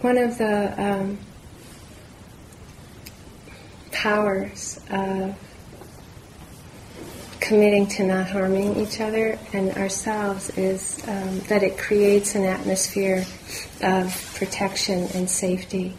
one 0.00 0.16
of 0.18 0.38
the 0.38 0.82
um, 0.82 1.18
powers 3.92 4.80
of 4.90 5.36
committing 7.40 7.86
to 7.86 8.04
not 8.04 8.28
harming 8.28 8.76
each 8.76 9.00
other 9.00 9.38
and 9.52 9.70
ourselves 9.72 10.50
is 10.58 11.02
um, 11.08 11.40
that 11.48 11.62
it 11.62 11.78
creates 11.78 12.34
an 12.34 12.44
atmosphere 12.44 13.24
of 13.82 14.34
protection 14.36 15.08
and 15.14 15.28
safety. 15.28 15.94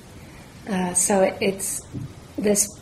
Uh, 0.69 0.93
so 0.93 1.21
it, 1.23 1.35
it's 1.41 1.81
this 2.37 2.79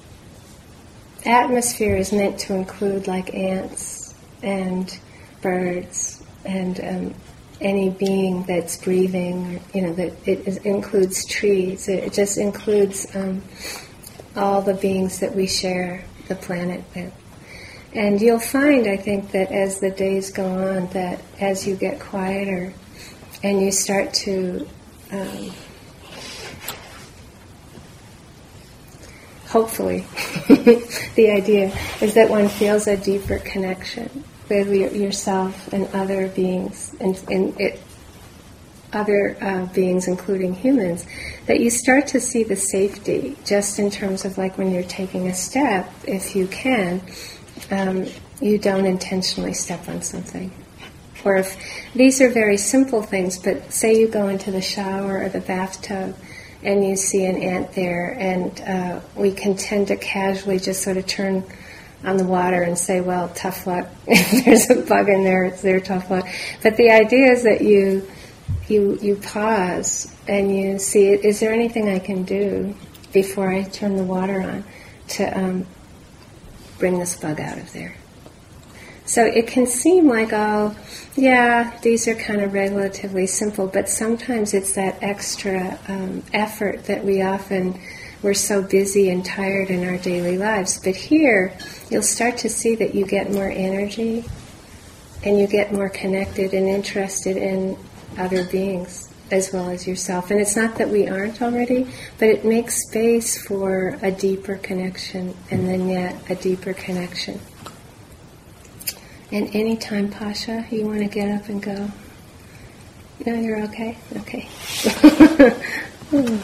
atmosphere 1.25 1.95
is 1.95 2.11
meant 2.11 2.37
to 2.39 2.53
include 2.53 3.07
like 3.07 3.33
ants 3.33 4.13
and 4.43 4.99
birds 5.41 6.23
and 6.45 6.79
um, 6.81 7.13
any 7.59 7.89
being 7.89 8.43
that's 8.43 8.77
breathing. 8.77 9.61
You 9.73 9.81
know 9.83 9.93
that 9.93 10.13
it, 10.27 10.47
it 10.47 10.65
includes 10.65 11.25
trees. 11.25 11.87
It, 11.87 12.05
it 12.05 12.13
just 12.13 12.37
includes 12.37 13.07
um, 13.15 13.41
all 14.35 14.61
the 14.61 14.73
beings 14.73 15.19
that 15.19 15.35
we 15.35 15.47
share 15.47 16.03
the 16.27 16.35
planet 16.35 16.83
with. 16.95 17.13
And 17.93 18.21
you'll 18.21 18.39
find, 18.39 18.85
I 18.85 18.97
think, 18.97 19.31
that 19.31 19.51
as 19.51 19.79
the 19.79 19.89
days 19.89 20.29
go 20.29 20.45
on, 20.45 20.87
that 20.87 21.21
as 21.39 21.65
you 21.65 21.75
get 21.75 21.99
quieter 21.99 22.73
and 23.43 23.61
you 23.61 23.71
start 23.71 24.13
to 24.13 24.67
um, 25.11 25.51
hopefully, 29.47 30.05
the 31.15 31.31
idea 31.31 31.71
is 32.01 32.13
that 32.13 32.29
one 32.29 32.49
feels 32.49 32.87
a 32.87 32.97
deeper 32.97 33.39
connection 33.39 34.23
with 34.49 34.95
yourself 34.95 35.71
and 35.73 35.87
other 35.93 36.27
beings, 36.29 36.95
and, 36.99 37.21
and 37.29 37.59
it, 37.59 37.79
other 38.93 39.37
uh, 39.41 39.65
beings, 39.67 40.07
including 40.07 40.53
humans, 40.53 41.05
that 41.45 41.59
you 41.59 41.69
start 41.69 42.07
to 42.07 42.19
see 42.19 42.43
the 42.43 42.55
safety 42.55 43.35
just 43.45 43.79
in 43.79 43.89
terms 43.89 44.25
of 44.25 44.37
like 44.37 44.57
when 44.57 44.71
you're 44.71 44.83
taking 44.83 45.27
a 45.27 45.33
step, 45.33 45.91
if 46.05 46.35
you 46.35 46.47
can, 46.47 47.01
um, 47.71 48.05
you 48.41 48.57
don't 48.57 48.85
intentionally 48.85 49.53
step 49.53 49.87
on 49.89 50.01
something. 50.01 50.51
Or 51.25 51.37
if 51.37 51.57
these 51.93 52.21
are 52.21 52.29
very 52.29 52.57
simple 52.57 53.01
things, 53.01 53.37
but 53.37 53.73
say 53.73 53.99
you 53.99 54.07
go 54.07 54.29
into 54.29 54.51
the 54.51 54.61
shower 54.61 55.23
or 55.23 55.29
the 55.29 55.41
bathtub 55.41 56.15
and 56.63 56.85
you 56.85 56.95
see 56.95 57.25
an 57.25 57.37
ant 57.37 57.73
there, 57.73 58.15
and 58.17 58.61
uh, 58.61 59.01
we 59.15 59.31
can 59.31 59.55
tend 59.55 59.87
to 59.87 59.95
casually 59.95 60.59
just 60.59 60.81
sort 60.81 60.97
of 60.97 61.05
turn 61.05 61.43
on 62.03 62.17
the 62.17 62.23
water 62.23 62.61
and 62.61 62.77
say, 62.77 63.01
well, 63.01 63.29
tough 63.29 63.65
luck. 63.65 63.87
if 64.07 64.45
there's 64.45 64.69
a 64.69 64.81
bug 64.87 65.09
in 65.09 65.23
there, 65.23 65.45
it's 65.45 65.61
their 65.61 65.79
tough 65.79 66.09
luck. 66.09 66.27
But 66.61 66.77
the 66.77 66.91
idea 66.91 67.31
is 67.31 67.43
that 67.43 67.61
you, 67.61 68.07
you, 68.67 68.97
you 69.01 69.15
pause 69.15 70.13
and 70.27 70.55
you 70.55 70.79
see, 70.79 71.07
is 71.07 71.39
there 71.39 71.53
anything 71.53 71.89
I 71.89 71.99
can 71.99 72.23
do 72.23 72.75
before 73.11 73.49
I 73.49 73.63
turn 73.63 73.95
the 73.95 74.03
water 74.03 74.41
on 74.41 74.63
to 75.09 75.37
um, 75.37 75.65
bring 76.77 76.99
this 76.99 77.15
bug 77.15 77.39
out 77.39 77.57
of 77.57 77.71
there? 77.73 77.95
So 79.07 79.23
it 79.23 79.47
can 79.47 79.65
seem 79.65 80.09
like, 80.09 80.33
oh, 80.33 80.75
yeah, 81.15 81.79
these 81.81 82.09
are 82.09 82.15
kind 82.15 82.41
of 82.41 82.53
relatively 82.53 83.25
simple, 83.25 83.65
but 83.65 83.87
sometimes 83.87 84.53
it's 84.53 84.73
that 84.73 85.01
extra 85.01 85.79
um, 85.87 86.23
effort 86.33 86.83
that 86.85 87.05
we 87.05 87.21
often, 87.21 87.79
we're 88.21 88.33
so 88.33 88.61
busy 88.61 89.09
and 89.09 89.23
tired 89.23 89.69
in 89.69 89.87
our 89.87 89.97
daily 89.97 90.37
lives. 90.37 90.79
But 90.83 90.95
here, 90.95 91.57
you'll 91.89 92.01
start 92.01 92.37
to 92.39 92.49
see 92.49 92.75
that 92.75 92.95
you 92.95 93.05
get 93.05 93.31
more 93.31 93.49
energy 93.49 94.25
and 95.23 95.39
you 95.39 95.47
get 95.47 95.73
more 95.73 95.89
connected 95.89 96.53
and 96.53 96.67
interested 96.67 97.37
in 97.37 97.77
other 98.17 98.45
beings 98.45 99.13
as 99.31 99.51
well 99.51 99.69
as 99.69 99.87
yourself. 99.87 100.31
And 100.31 100.39
it's 100.39 100.55
not 100.55 100.75
that 100.75 100.89
we 100.89 101.07
aren't 101.07 101.41
already, 101.41 101.87
but 102.17 102.29
it 102.29 102.45
makes 102.45 102.87
space 102.87 103.41
for 103.45 103.97
a 104.01 104.11
deeper 104.11 104.55
connection 104.55 105.35
and 105.51 105.67
then 105.67 105.89
yet 105.89 106.15
a 106.29 106.35
deeper 106.35 106.73
connection. 106.73 107.39
And 109.31 109.53
anytime, 109.53 110.09
Pasha, 110.09 110.65
you 110.71 110.85
want 110.85 110.99
to 110.99 111.07
get 111.07 111.29
up 111.29 111.49
and 111.49 111.61
go. 111.61 111.91
No, 113.25 113.33
you're 113.33 113.61
okay? 113.63 113.97
Okay. 114.15 114.49
Hmm. 116.07 116.37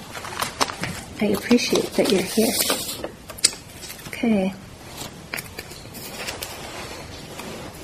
I 1.21 1.25
appreciate 1.27 1.85
that 1.93 2.11
you're 2.11 2.21
here. 2.21 2.53
Okay. 4.07 4.53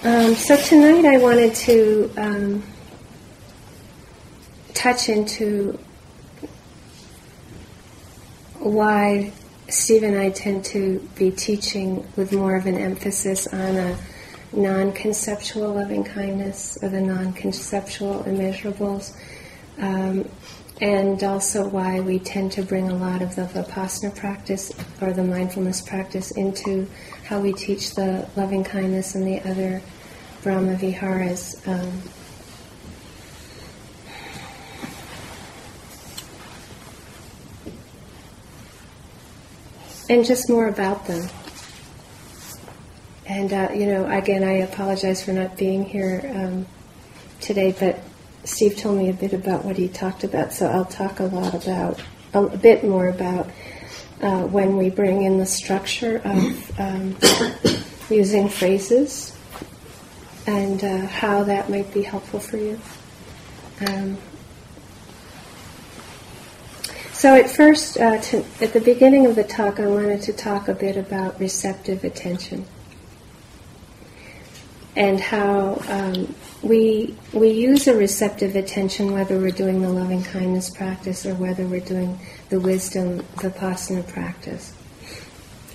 Um, 0.04 0.34
so 0.36 0.56
tonight 0.58 1.06
I 1.06 1.18
wanted 1.18 1.54
to 1.56 2.12
um, 2.18 2.64
touch 4.74 5.10
into 5.10 5.78
why 8.60 9.32
Steve 9.68 10.04
and 10.04 10.18
I 10.18 10.30
tend 10.30 10.66
to 10.66 11.00
be 11.16 11.32
teaching 11.32 12.08
with 12.16 12.32
more 12.32 12.56
of 12.56 12.66
an 12.66 12.78
emphasis 12.78 13.48
on 13.48 13.76
a 13.76 13.98
non 14.54 14.92
conceptual 14.94 15.74
loving 15.74 16.04
kindness 16.04 16.78
or 16.82 16.90
the 16.90 17.02
non 17.02 17.34
conceptual 17.34 18.24
immeasurables, 18.24 19.16
um, 19.78 20.28
and 20.82 21.22
also 21.24 21.68
why 21.68 22.00
we 22.00 22.20
tend 22.20 22.52
to 22.54 22.64
bring 22.64 22.90
a 22.90 22.96
lot 22.96 23.22
of 23.22 23.36
the 23.36 23.42
Vipassana 23.44 24.16
practice 24.16 24.72
or 25.02 25.12
the 25.12 25.24
mindfulness 25.24 25.82
practice 25.82 26.32
into 26.32 26.88
how 27.26 27.40
we 27.40 27.52
teach 27.52 27.96
the 27.96 28.28
loving 28.38 28.64
kindness 28.64 29.16
and 29.16 29.28
the 29.28 29.42
other 29.50 29.82
Brahma 30.42 30.76
Viharas. 30.76 31.68
Um, 31.68 32.02
and 40.10 40.26
just 40.26 40.50
more 40.50 40.68
about 40.68 41.06
them. 41.08 41.30
And, 43.28 43.54
uh, 43.54 43.70
you 43.76 43.86
know, 43.86 44.10
again, 44.10 44.44
I 44.44 44.54
apologize 44.54 45.24
for 45.24 45.34
not 45.34 45.56
being 45.56 45.86
here 45.86 46.22
um, 46.34 46.66
today, 47.42 47.76
but 47.78 47.99
Steve 48.50 48.76
told 48.76 48.98
me 48.98 49.10
a 49.10 49.14
bit 49.14 49.32
about 49.32 49.64
what 49.64 49.78
he 49.78 49.88
talked 49.88 50.24
about, 50.24 50.52
so 50.52 50.66
I'll 50.66 50.84
talk 50.84 51.20
a 51.20 51.26
lot 51.26 51.54
about, 51.54 52.02
a, 52.34 52.58
bit 52.58 52.84
more 52.84 53.08
about 53.08 53.48
uh, 54.22 54.42
when 54.48 54.76
we 54.76 54.90
bring 54.90 55.22
in 55.22 55.38
the 55.38 55.46
structure 55.46 56.18
of 56.26 56.80
um, 56.80 57.16
using 58.10 58.50
phrases 58.50 59.38
and 60.48 60.84
uh, 60.84 61.06
how 61.06 61.44
that 61.44 61.70
might 61.70 61.94
be 61.94 62.02
helpful 62.02 62.40
for 62.40 62.58
you. 62.58 62.80
Um, 63.88 64.18
so 67.14 67.36
at 67.36 67.52
first, 67.52 67.98
uh, 67.98 68.20
to, 68.20 68.44
at 68.62 68.74
the 68.74 68.82
beginning 68.82 69.28
of 69.28 69.36
the 69.36 69.44
talk, 69.44 69.80
I 69.80 69.86
wanted 69.86 70.24
to 70.24 70.34
talk 70.34 70.68
a 70.68 70.74
bit 70.74 70.98
about 70.98 71.40
receptive 71.40 72.04
attention 72.04 72.66
and 74.96 75.20
how 75.20 75.82
um, 75.88 76.34
we 76.62 77.16
we 77.32 77.50
use 77.50 77.88
a 77.88 77.96
receptive 77.96 78.56
attention 78.56 79.14
whether 79.14 79.38
we're 79.38 79.52
doing 79.52 79.82
the 79.82 79.90
loving 79.90 80.24
kindness 80.24 80.70
practice 80.70 81.26
or 81.26 81.34
whether 81.36 81.66
we're 81.66 81.80
doing 81.80 82.20
the 82.50 82.60
wisdom 82.60 83.22
vipassana 83.36 84.06
practice. 84.08 84.74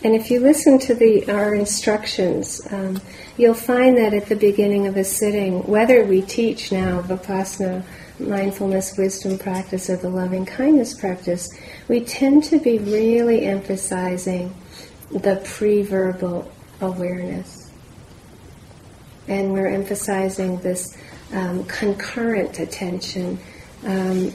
And 0.02 0.14
if 0.14 0.30
you 0.30 0.40
listen 0.40 0.78
to 0.80 0.94
the 0.94 1.30
our 1.32 1.54
instructions, 1.54 2.60
um, 2.70 3.00
you'll 3.38 3.54
find 3.54 3.96
that 3.96 4.12
at 4.12 4.26
the 4.26 4.36
beginning 4.36 4.86
of 4.86 4.96
a 4.98 5.04
sitting, 5.04 5.66
whether 5.66 6.04
we 6.04 6.20
teach 6.20 6.70
now 6.70 7.00
vipassana, 7.00 7.82
mindfulness, 8.18 8.98
wisdom 8.98 9.38
practice, 9.38 9.88
or 9.88 9.96
the 9.96 10.10
loving 10.10 10.44
kindness 10.44 10.92
practice, 10.92 11.48
we 11.88 12.00
tend 12.00 12.44
to 12.44 12.58
be 12.58 12.78
really 12.78 13.46
emphasizing 13.46 14.54
the 15.10 15.40
pre-verbal 15.44 16.52
awareness 16.82 17.63
and 19.28 19.52
we're 19.52 19.68
emphasizing 19.68 20.58
this 20.58 20.96
um, 21.32 21.64
concurrent 21.64 22.58
attention. 22.58 23.38
Um, 23.84 24.32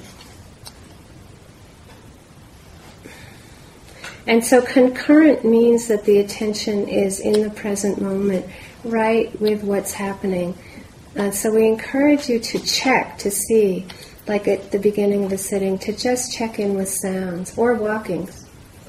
and 4.27 4.43
so, 4.43 4.61
concurrent 4.61 5.45
means 5.45 5.87
that 5.87 6.05
the 6.05 6.19
attention 6.19 6.87
is 6.87 7.19
in 7.19 7.41
the 7.41 7.49
present 7.49 8.01
moment, 8.01 8.45
right 8.83 9.39
with 9.39 9.63
what's 9.63 9.93
happening. 9.93 10.57
Uh, 11.15 11.31
so, 11.31 11.53
we 11.53 11.67
encourage 11.67 12.29
you 12.29 12.39
to 12.39 12.59
check 12.59 13.17
to 13.19 13.31
see, 13.31 13.87
like 14.27 14.47
at 14.47 14.71
the 14.71 14.79
beginning 14.79 15.23
of 15.23 15.29
the 15.29 15.37
sitting, 15.37 15.77
to 15.79 15.93
just 15.93 16.33
check 16.33 16.59
in 16.59 16.75
with 16.75 16.89
sounds 16.89 17.57
or 17.57 17.73
walking 17.73 18.29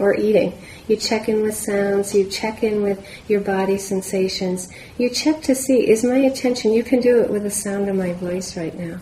or 0.01 0.15
eating. 0.15 0.53
You 0.89 0.97
check 0.97 1.29
in 1.29 1.43
with 1.43 1.55
sounds, 1.55 2.15
you 2.15 2.25
check 2.29 2.63
in 2.65 2.83
with 2.83 3.07
your 3.29 3.41
body 3.41 3.79
sensations. 3.79 4.69
You 4.99 5.11
check 5.11 5.43
to 5.43 5.55
see, 5.55 5.89
is 5.89 6.03
my 6.03 6.17
attention, 6.17 6.73
you 6.73 6.83
can 6.83 7.01
do 7.01 7.21
it 7.21 7.31
with 7.31 7.43
the 7.45 7.51
sound 7.51 7.89
of 7.89 7.95
my 7.95 8.15
voice 8.15 8.57
right 8.57 8.77
now. 8.77 8.99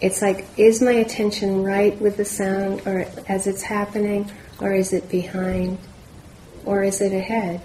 It's 0.00 0.20
like, 0.20 0.46
is 0.56 0.82
my 0.82 0.92
attention 0.92 1.62
right 1.62 1.98
with 2.00 2.16
the 2.16 2.24
sound 2.24 2.82
or 2.86 3.06
as 3.28 3.46
it's 3.46 3.62
happening, 3.62 4.30
or 4.60 4.72
is 4.72 4.92
it 4.92 5.08
behind, 5.08 5.78
or 6.64 6.82
is 6.82 7.00
it 7.00 7.12
ahead? 7.12 7.60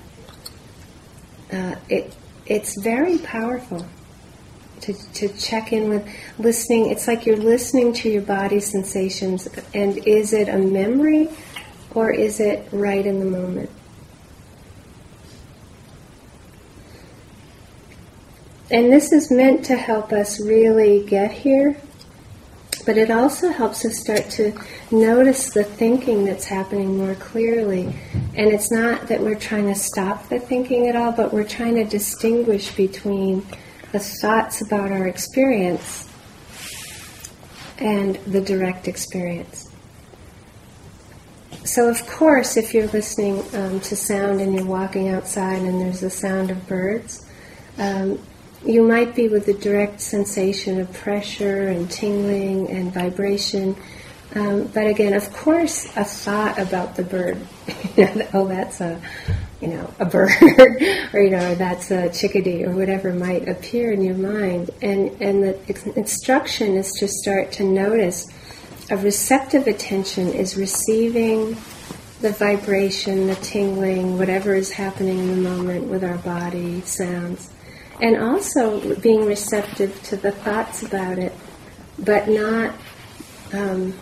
Uh, 1.52 1.76
it, 1.90 2.16
it's 2.46 2.80
very 2.82 3.18
powerful 3.18 3.86
to, 4.82 4.94
to 5.14 5.28
check 5.38 5.74
in 5.74 5.90
with 5.90 6.08
listening. 6.40 6.90
It's 6.90 7.08
like 7.08 7.26
you're 7.26 7.38
listening 7.38 7.94
to 7.94 8.10
your 8.10 8.22
body 8.22 8.60
sensations, 8.60 9.48
and 9.74 9.98
is 10.08 10.34
it 10.34 10.50
a 10.50 10.58
memory 10.58 11.30
or 11.94 12.12
is 12.12 12.40
it 12.40 12.68
right 12.72 13.06
in 13.06 13.20
the 13.20 13.26
moment? 13.26 13.70
And 18.70 18.92
this 18.92 19.12
is 19.12 19.30
meant 19.30 19.66
to 19.66 19.76
help 19.76 20.14
us 20.14 20.40
really 20.40 21.04
get 21.06 21.32
here 21.32 21.76
but 22.86 22.98
it 22.98 23.12
also 23.12 23.50
helps 23.50 23.86
us 23.86 24.00
start 24.00 24.30
to 24.32 24.54
notice 24.92 25.52
the 25.52 25.64
thinking 25.64 26.26
that's 26.26 26.46
happening 26.46 26.98
more 26.98 27.16
clearly. 27.16 27.94
And 28.36 28.52
it's 28.52 28.72
not 28.72 29.08
that 29.08 29.22
we're 29.22 29.36
trying 29.36 29.68
to 29.68 29.76
stop 29.76 30.30
the 30.30 30.40
thinking 30.40 30.88
at 30.88 30.96
all, 30.96 31.12
but 31.12 31.34
we're 31.34 31.48
trying 31.48 31.76
to 31.76 31.84
distinguish 31.84 32.74
between 32.76 33.46
the 33.92 34.00
thoughts 34.00 34.62
about 34.62 34.92
our 34.92 35.08
experience 35.08 36.10
and 37.78 38.16
the 38.28 38.42
direct 38.42 38.88
experience. 38.88 39.71
So, 41.64 41.90
of 41.90 42.08
course, 42.08 42.58
if 42.58 42.74
you're 42.74 42.88
listening 42.88 43.44
um, 43.54 43.80
to 43.82 43.96
sound 43.96 44.42
and 44.42 44.56
you're 44.56 44.66
walking 44.66 45.10
outside 45.10 45.62
and 45.62 45.80
there's 45.80 46.00
the 46.00 46.10
sound 46.10 46.50
of 46.50 46.68
birds, 46.68 47.24
um, 47.78 48.20
you 48.66 48.82
might 48.84 49.16
be 49.16 49.28
with 49.28 49.46
the 49.46 49.54
direct 49.54 50.02
sensation 50.02 50.80
of 50.80 50.92
pressure 50.92 51.68
and 51.68 51.90
tingling 51.90 52.70
and 52.72 52.92
vibration. 52.92 53.76
Um, 54.34 54.68
but 54.68 54.88
again, 54.88 55.14
of 55.14 55.32
course, 55.34 55.86
a 55.96 56.04
thought 56.04 56.58
about 56.58 56.96
the 56.96 57.04
bird, 57.04 57.38
oh, 58.34 58.48
that's 58.48 58.82
a, 58.82 59.00
you 59.62 59.68
know, 59.68 59.94
a 60.00 60.06
bird, 60.06 60.32
or 61.14 61.22
you 61.22 61.30
know, 61.30 61.54
that's 61.56 61.92
a 61.92 62.10
chickadee, 62.10 62.64
or 62.64 62.72
whatever 62.72 63.14
might 63.14 63.48
appear 63.48 63.92
in 63.92 64.02
your 64.02 64.16
mind. 64.16 64.72
And 64.82 65.10
and 65.22 65.44
the 65.44 65.94
instruction 65.96 66.76
is 66.76 66.92
to 66.94 67.08
start 67.08 67.52
to 67.54 67.64
notice 67.64 68.28
a 68.92 68.98
receptive 68.98 69.66
attention 69.66 70.28
is 70.28 70.56
receiving 70.56 71.58
the 72.22 72.32
vibration, 72.32 73.26
the 73.26 73.36
tingling, 73.36 74.20
whatever 74.20 74.54
is 74.54 74.72
happening 74.72 75.18
in 75.18 75.44
the 75.44 75.50
moment 75.50 75.88
with 75.88 76.04
our 76.04 76.20
body, 76.20 76.82
sounds 76.82 77.50
and 78.02 78.18
also 78.18 78.96
being 78.96 79.26
receptive 79.26 80.02
to 80.04 80.18
the 80.18 80.32
thoughts 80.32 80.82
about 80.82 81.20
it, 81.20 81.32
but 82.00 82.28
not 82.28 82.74
um, 83.54 83.94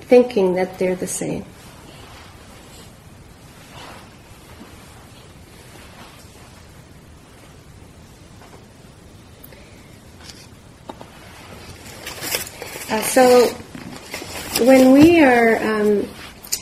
thinking 0.00 0.54
that 0.54 0.78
they're 0.78 0.96
the 0.96 1.06
same. 1.06 1.44
Uh, 12.88 13.02
so 13.02 13.48
when 14.64 14.92
we 14.92 15.22
are 15.22 15.56
um, 15.56 16.08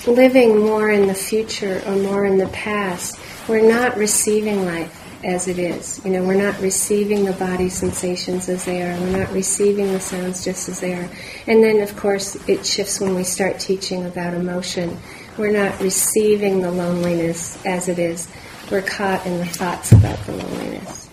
living 0.06 0.58
more 0.58 0.90
in 0.90 1.06
the 1.06 1.14
future 1.14 1.82
or 1.86 1.96
more 1.96 2.24
in 2.24 2.38
the 2.38 2.48
past, 2.48 3.20
we're 3.46 3.68
not 3.68 3.96
receiving 3.96 4.64
life 4.64 5.00
as 5.22 5.48
it 5.48 5.58
is. 5.58 6.00
You 6.04 6.12
know, 6.12 6.24
we're 6.24 6.40
not 6.40 6.58
receiving 6.60 7.24
the 7.24 7.32
body 7.32 7.68
sensations 7.68 8.48
as 8.48 8.64
they 8.64 8.82
are. 8.82 8.98
We're 9.00 9.18
not 9.18 9.32
receiving 9.32 9.92
the 9.92 10.00
sounds 10.00 10.44
just 10.44 10.68
as 10.68 10.80
they 10.80 10.94
are. 10.94 11.08
And 11.46 11.62
then, 11.62 11.80
of 11.80 11.94
course, 11.96 12.36
it 12.48 12.64
shifts 12.64 13.00
when 13.00 13.14
we 13.14 13.24
start 13.24 13.58
teaching 13.58 14.06
about 14.06 14.34
emotion. 14.34 14.98
We're 15.36 15.52
not 15.52 15.78
receiving 15.80 16.62
the 16.62 16.70
loneliness 16.70 17.62
as 17.66 17.88
it 17.88 17.98
is. 17.98 18.28
We're 18.70 18.82
caught 18.82 19.26
in 19.26 19.38
the 19.38 19.46
thoughts 19.46 19.92
about 19.92 20.18
the 20.20 20.32
loneliness. 20.32 21.10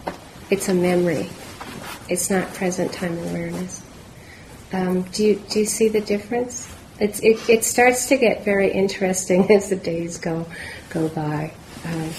It's 0.50 0.70
a 0.70 0.74
memory. 0.74 1.30
It's 2.08 2.30
not 2.30 2.54
present 2.54 2.94
time 2.94 3.18
awareness. 3.18 3.81
Um, 4.74 5.02
do 5.04 5.26
you 5.26 5.36
do 5.50 5.60
you 5.60 5.66
see 5.66 5.90
the 5.90 6.02
difference? 6.02 6.74
It's, 7.00 7.20
it, 7.22 7.50
it 7.50 7.64
starts 7.66 8.06
to 8.10 8.18
get 8.18 8.46
very 8.46 8.72
interesting 8.72 9.52
as 9.52 9.70
the 9.70 9.76
days 9.76 10.18
go 10.18 10.46
go 10.90 11.10
by. 11.10 11.52
Uh, 11.84 12.10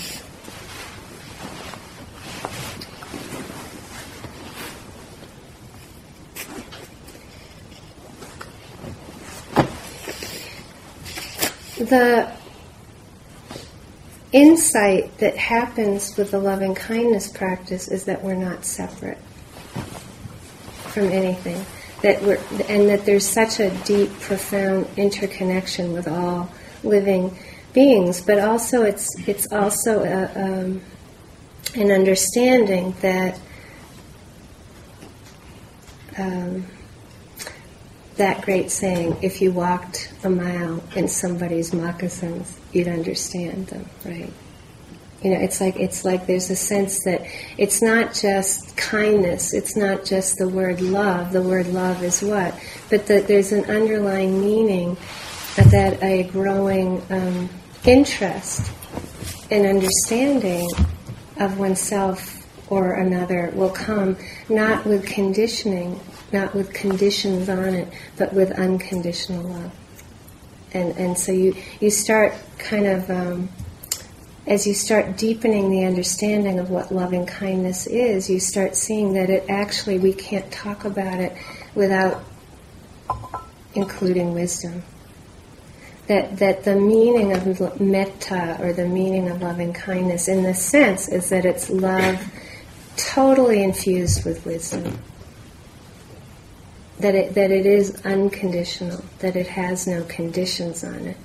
the 11.78 12.32
insight 14.32 15.16
that 15.18 15.36
happens 15.36 16.16
with 16.16 16.32
the 16.32 16.38
loving 16.38 16.74
kindness 16.74 17.30
practice 17.30 17.86
is 17.88 18.04
that 18.04 18.22
we're 18.22 18.34
not 18.34 18.64
separate 18.64 19.18
from 20.88 21.08
anything 21.08 21.64
that 22.02 22.22
we're 22.22 22.38
and 22.68 22.88
that 22.88 23.04
there's 23.06 23.26
such 23.26 23.60
a 23.60 23.70
deep 23.84 24.10
profound 24.20 24.86
interconnection 24.96 25.92
with 25.92 26.06
all 26.06 26.50
living 26.82 27.36
beings, 27.72 28.20
but 28.20 28.38
also 28.38 28.82
it's 28.82 29.08
it's 29.26 29.50
also 29.52 30.02
a, 30.04 30.24
um, 30.34 30.80
an 31.74 31.90
understanding 31.90 32.94
that 33.00 33.38
um, 36.18 36.66
that 38.16 38.42
great 38.42 38.70
saying, 38.70 39.16
if 39.22 39.40
you 39.40 39.50
walked 39.52 40.12
a 40.22 40.30
mile 40.30 40.82
in 40.94 41.08
somebody's 41.08 41.72
moccasins, 41.72 42.58
you'd 42.72 42.88
understand 42.88 43.68
them, 43.68 43.86
right? 44.04 44.32
You 45.22 45.30
know, 45.30 45.40
it's 45.40 45.60
like 45.60 45.76
it's 45.76 46.04
like 46.04 46.26
there's 46.26 46.50
a 46.50 46.56
sense 46.56 47.04
that 47.04 47.22
it's 47.56 47.80
not 47.80 48.12
just 48.12 48.76
kindness, 48.76 49.54
it's 49.54 49.76
not 49.76 50.04
just 50.04 50.38
the 50.38 50.48
word 50.48 50.80
love. 50.80 51.32
The 51.32 51.42
word 51.42 51.68
love 51.68 52.02
is 52.02 52.22
what, 52.22 52.54
but 52.90 53.06
that 53.06 53.28
there's 53.28 53.52
an 53.52 53.64
underlying 53.66 54.40
meaning 54.40 54.96
that 55.56 56.02
a 56.02 56.24
growing 56.24 57.02
um, 57.10 57.48
interest 57.84 58.72
and 59.50 59.66
understanding 59.66 60.68
of 61.38 61.58
oneself 61.58 62.38
or 62.70 62.94
another 62.94 63.52
will 63.54 63.70
come 63.70 64.16
not 64.48 64.84
with 64.86 65.04
conditioning, 65.06 66.00
not 66.32 66.54
with 66.54 66.72
conditions 66.72 67.48
on 67.48 67.74
it, 67.74 67.92
but 68.16 68.32
with 68.32 68.50
unconditional 68.52 69.42
love. 69.42 69.72
And, 70.72 70.96
and 70.96 71.18
so 71.18 71.32
you, 71.32 71.54
you 71.80 71.90
start 71.90 72.34
kind 72.58 72.86
of, 72.86 73.10
um, 73.10 73.50
as 74.46 74.66
you 74.66 74.74
start 74.74 75.16
deepening 75.16 75.70
the 75.70 75.84
understanding 75.84 76.58
of 76.58 76.70
what 76.70 76.92
loving 76.92 77.26
kindness 77.26 77.86
is, 77.86 78.28
you 78.28 78.40
start 78.40 78.74
seeing 78.76 79.14
that 79.14 79.30
it 79.30 79.44
actually, 79.48 79.98
we 79.98 80.12
can't 80.12 80.50
talk 80.50 80.84
about 80.84 81.20
it 81.20 81.32
without 81.74 82.24
including 83.74 84.34
wisdom 84.34 84.82
that, 86.06 86.38
that 86.38 86.64
the 86.64 86.74
meaning 86.74 87.32
of 87.32 87.80
metta 87.80 88.58
or 88.60 88.72
the 88.72 88.86
meaning 88.86 89.30
of 89.30 89.40
loving 89.40 89.72
kindness 89.72 90.28
in 90.28 90.42
this 90.42 90.62
sense 90.64 91.08
is 91.08 91.28
that 91.30 91.44
it's 91.44 91.70
love 91.70 92.20
totally 92.96 93.62
infused 93.62 94.24
with 94.24 94.44
wisdom. 94.44 94.98
That 96.98 97.14
it, 97.14 97.34
that 97.34 97.50
it 97.50 97.66
is 97.66 98.04
unconditional, 98.04 99.02
that 99.20 99.36
it 99.36 99.46
has 99.48 99.86
no 99.86 100.04
conditions 100.04 100.84
on 100.84 101.06
it. 101.06 101.16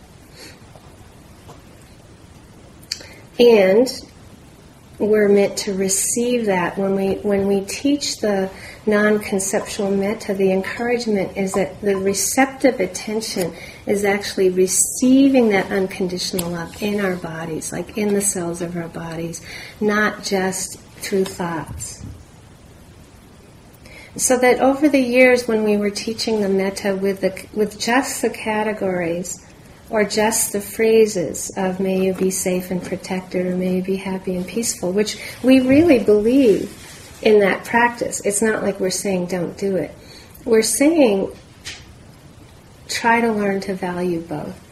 And 3.39 3.87
we're 4.99 5.29
meant 5.29 5.57
to 5.59 5.73
receive 5.73 6.47
that. 6.47 6.77
When 6.77 6.95
we 6.95 7.15
when 7.15 7.47
we 7.47 7.61
teach 7.61 8.17
the 8.17 8.49
non-conceptual 8.85 9.91
metta 9.91 10.33
the 10.33 10.51
encouragement 10.51 11.37
is 11.37 11.53
that 11.53 11.79
the 11.81 11.95
receptive 11.97 12.79
attention 12.79 13.53
is 13.85 14.05
actually 14.05 14.49
receiving 14.49 15.49
that 15.49 15.71
unconditional 15.71 16.49
love 16.49 16.81
in 16.81 17.01
our 17.01 17.17
bodies 17.17 17.71
like 17.71 17.97
in 17.97 18.13
the 18.13 18.21
cells 18.21 18.61
of 18.61 18.77
our 18.77 18.87
bodies 18.87 19.41
not 19.81 20.23
just 20.23 20.79
through 20.79 21.25
thoughts. 21.25 22.03
So 24.15 24.37
that 24.39 24.61
over 24.61 24.89
the 24.89 25.01
years 25.01 25.47
when 25.47 25.63
we 25.63 25.77
were 25.77 25.91
teaching 25.91 26.41
the 26.41 26.49
metta 26.49 26.95
with 26.95 27.21
the 27.21 27.45
with 27.53 27.79
just 27.79 28.23
the 28.23 28.31
categories 28.31 29.46
or 29.89 30.03
just 30.03 30.51
the 30.51 30.61
phrases 30.61 31.51
of 31.55 31.79
may 31.79 32.05
you 32.05 32.13
be 32.13 32.29
safe 32.29 32.71
and 32.71 32.83
protected 32.83 33.45
or 33.45 33.55
may 33.55 33.77
you 33.77 33.81
be 33.81 33.95
happy 33.95 34.35
and 34.35 34.45
peaceful, 34.45 34.91
which 34.91 35.17
we 35.43 35.61
really 35.61 35.99
believe 35.99 36.71
in 37.21 37.39
that 37.39 37.63
practice. 37.63 38.19
It's 38.21 38.41
not 38.41 38.63
like 38.63 38.79
we're 38.79 38.89
saying 38.89 39.27
don't 39.27 39.57
do 39.57 39.77
it. 39.77 39.93
We're 40.45 40.61
saying 40.61 41.31
try 42.87 43.21
to 43.21 43.31
learn 43.31 43.61
to 43.61 43.73
value 43.73 44.21
both. 44.21 44.63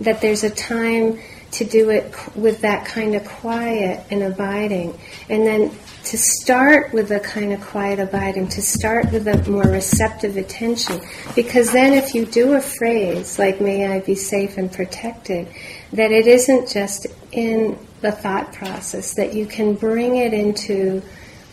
That 0.00 0.20
there's 0.20 0.44
a 0.44 0.50
time 0.50 1.18
to 1.52 1.64
do 1.64 1.90
it 1.90 2.12
with 2.36 2.60
that 2.62 2.86
kind 2.86 3.14
of 3.14 3.24
quiet 3.24 4.04
and 4.10 4.22
abiding, 4.22 4.98
and 5.28 5.46
then 5.46 5.70
to 6.06 6.16
start 6.16 6.92
with 6.92 7.10
a 7.10 7.20
kind 7.20 7.52
of 7.52 7.60
quiet 7.60 7.98
abiding, 7.98 8.48
to 8.48 8.62
start 8.62 9.10
with 9.12 9.26
a 9.26 9.50
more 9.50 9.64
receptive 9.64 10.36
attention. 10.36 11.00
Because 11.34 11.72
then, 11.72 11.92
if 11.92 12.14
you 12.14 12.24
do 12.24 12.54
a 12.54 12.60
phrase 12.60 13.38
like, 13.38 13.60
May 13.60 13.86
I 13.86 14.00
be 14.00 14.14
safe 14.14 14.56
and 14.56 14.72
protected, 14.72 15.48
that 15.92 16.12
it 16.12 16.26
isn't 16.26 16.68
just 16.68 17.06
in 17.32 17.78
the 18.00 18.12
thought 18.12 18.52
process, 18.52 19.14
that 19.14 19.34
you 19.34 19.46
can 19.46 19.74
bring 19.74 20.16
it 20.16 20.32
into 20.32 21.02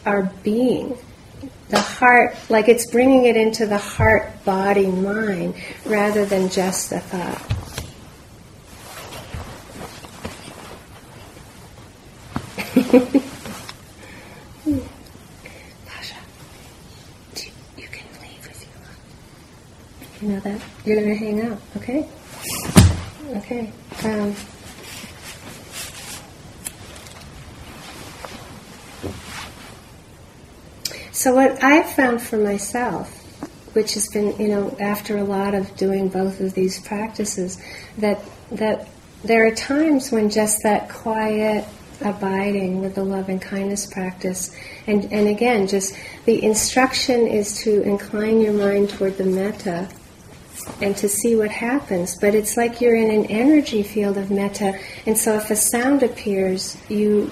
our 0.06 0.32
being. 0.44 0.98
The 1.70 1.80
heart, 1.80 2.38
like 2.50 2.68
it's 2.70 2.86
bringing 2.86 3.26
it 3.26 3.36
into 3.36 3.66
the 3.66 3.78
heart, 3.78 4.46
body, 4.46 4.86
mind, 4.86 5.56
rather 5.86 6.26
than 6.26 6.50
just 6.50 6.92
the 6.92 7.00
thought. 7.00 7.50
Pasha, 15.86 16.16
you 17.78 17.88
can 17.88 18.08
leave 18.22 18.48
if 18.50 18.62
you 18.62 18.70
want. 18.80 20.22
You 20.22 20.28
know 20.30 20.40
that? 20.40 20.73
You're 20.86 20.98
going 20.98 21.10
to 21.10 21.16
hang 21.16 21.42
out, 21.42 21.62
okay? 21.78 22.10
Okay. 23.38 23.72
Um, 24.04 24.36
so 31.14 31.34
what 31.34 31.64
I've 31.64 31.90
found 31.94 32.22
for 32.22 32.38
myself, 32.38 33.10
which 33.74 33.94
has 33.94 34.10
been, 34.10 34.38
you 34.38 34.50
know, 34.50 34.76
after 34.78 35.18
a 35.18 35.24
lot 35.24 35.56
of 35.56 35.74
doing 35.78 36.10
both 36.10 36.42
of 36.42 36.54
these 36.54 36.86
practices, 36.86 37.62
that 38.00 38.20
that 38.52 38.90
there 39.24 39.48
are 39.48 39.56
times 39.56 40.12
when 40.12 40.30
just 40.30 40.64
that 40.64 40.90
quiet 40.90 41.66
abiding 42.02 42.82
with 42.82 42.96
the 42.96 43.06
love 43.06 43.30
and 43.30 43.42
kindness 43.42 43.86
practice, 43.86 44.54
and 44.86 45.06
and 45.14 45.30
again, 45.30 45.66
just 45.66 45.96
the 46.26 46.44
instruction 46.44 47.26
is 47.26 47.58
to 47.60 47.82
incline 47.84 48.42
your 48.42 48.54
mind 48.54 48.90
toward 48.90 49.18
the 49.18 49.24
metta 49.24 49.88
and 50.82 50.96
to 50.98 51.10
see 51.10 51.36
what 51.36 51.52
happens. 51.52 52.18
But 52.20 52.36
it's 52.36 52.58
like 52.58 52.82
you're 52.82 52.96
in 52.96 53.12
an 53.12 53.26
energy 53.28 53.84
field 53.84 54.18
of 54.18 54.32
metta, 54.32 54.80
and 55.06 55.18
so 55.18 55.36
if 55.36 55.50
a 55.52 55.56
sound 55.56 56.04
appears, 56.04 56.78
you 56.90 57.32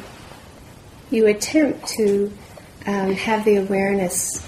you 1.09 1.27
attempt 1.27 1.87
to 1.89 2.31
um, 2.85 3.13
have 3.13 3.43
the 3.45 3.57
awareness 3.57 4.47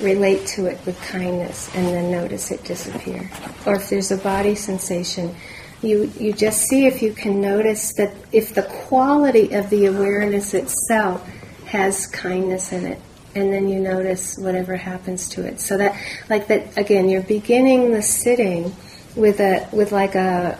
relate 0.00 0.46
to 0.46 0.66
it 0.66 0.78
with 0.86 1.00
kindness, 1.02 1.74
and 1.74 1.86
then 1.88 2.10
notice 2.10 2.50
it 2.50 2.64
disappear. 2.64 3.30
Or 3.66 3.76
if 3.76 3.90
there's 3.90 4.10
a 4.10 4.16
body 4.16 4.54
sensation, 4.54 5.34
you 5.82 6.12
you 6.18 6.32
just 6.32 6.62
see 6.62 6.86
if 6.86 7.02
you 7.02 7.12
can 7.12 7.40
notice 7.40 7.94
that 7.94 8.12
if 8.32 8.54
the 8.54 8.62
quality 8.62 9.52
of 9.54 9.70
the 9.70 9.86
awareness 9.86 10.54
itself 10.54 11.26
has 11.66 12.06
kindness 12.08 12.72
in 12.72 12.84
it 12.84 12.98
and 13.34 13.52
then 13.52 13.68
you 13.68 13.78
notice 13.78 14.36
whatever 14.38 14.76
happens 14.76 15.28
to 15.30 15.46
it. 15.46 15.60
So 15.60 15.76
that, 15.78 15.96
like 16.28 16.48
that, 16.48 16.76
again, 16.76 17.08
you're 17.08 17.22
beginning 17.22 17.92
the 17.92 18.02
sitting 18.02 18.74
with 19.14 19.40
a 19.40 19.68
with 19.72 19.92
like 19.92 20.14
a 20.14 20.58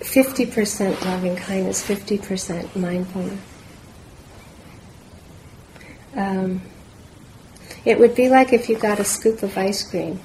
fifty 0.00 0.46
percent 0.46 1.00
loving 1.04 1.36
kindness, 1.36 1.82
fifty 1.82 2.18
percent 2.18 2.74
mindfulness. 2.76 3.40
Um, 6.16 6.62
it 7.84 7.98
would 7.98 8.14
be 8.14 8.28
like 8.28 8.52
if 8.52 8.68
you 8.68 8.78
got 8.78 9.00
a 9.00 9.04
scoop 9.04 9.42
of 9.42 9.56
ice 9.58 9.88
cream 9.88 10.20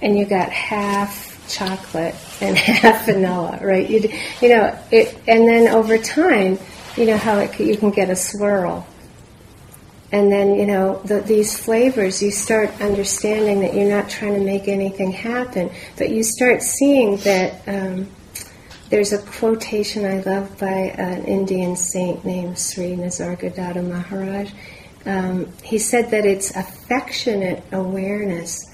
and 0.00 0.16
you 0.16 0.24
got 0.24 0.50
half 0.50 1.44
chocolate 1.48 2.14
and 2.40 2.56
half 2.56 3.06
vanilla, 3.06 3.58
right? 3.62 3.88
You 3.88 4.10
you 4.40 4.48
know 4.48 4.78
it, 4.90 5.16
and 5.28 5.48
then 5.48 5.68
over 5.68 5.98
time, 5.98 6.58
you 6.96 7.06
know 7.06 7.16
how 7.16 7.38
it, 7.38 7.58
you 7.60 7.76
can 7.76 7.90
get 7.90 8.10
a 8.10 8.16
swirl 8.16 8.86
and 10.16 10.32
then 10.32 10.54
you 10.54 10.64
know 10.64 10.98
the, 11.04 11.20
these 11.20 11.58
flavors 11.58 12.22
you 12.22 12.30
start 12.30 12.70
understanding 12.80 13.60
that 13.60 13.74
you're 13.74 13.94
not 13.94 14.08
trying 14.08 14.32
to 14.32 14.40
make 14.40 14.66
anything 14.66 15.12
happen. 15.12 15.70
But 15.98 16.08
you 16.08 16.22
start 16.22 16.62
seeing 16.62 17.18
that 17.18 17.60
um, 17.68 18.08
there's 18.88 19.12
a 19.12 19.18
quotation 19.18 20.06
i 20.06 20.20
love 20.20 20.58
by 20.58 20.94
an 20.96 21.24
indian 21.24 21.76
saint 21.76 22.24
named 22.24 22.58
sri 22.58 22.96
nisargadatta 22.96 23.86
maharaj. 23.86 24.50
Um, 25.04 25.52
he 25.62 25.78
said 25.78 26.10
that 26.12 26.24
it's 26.24 26.50
affectionate 26.56 27.62
awareness 27.72 28.72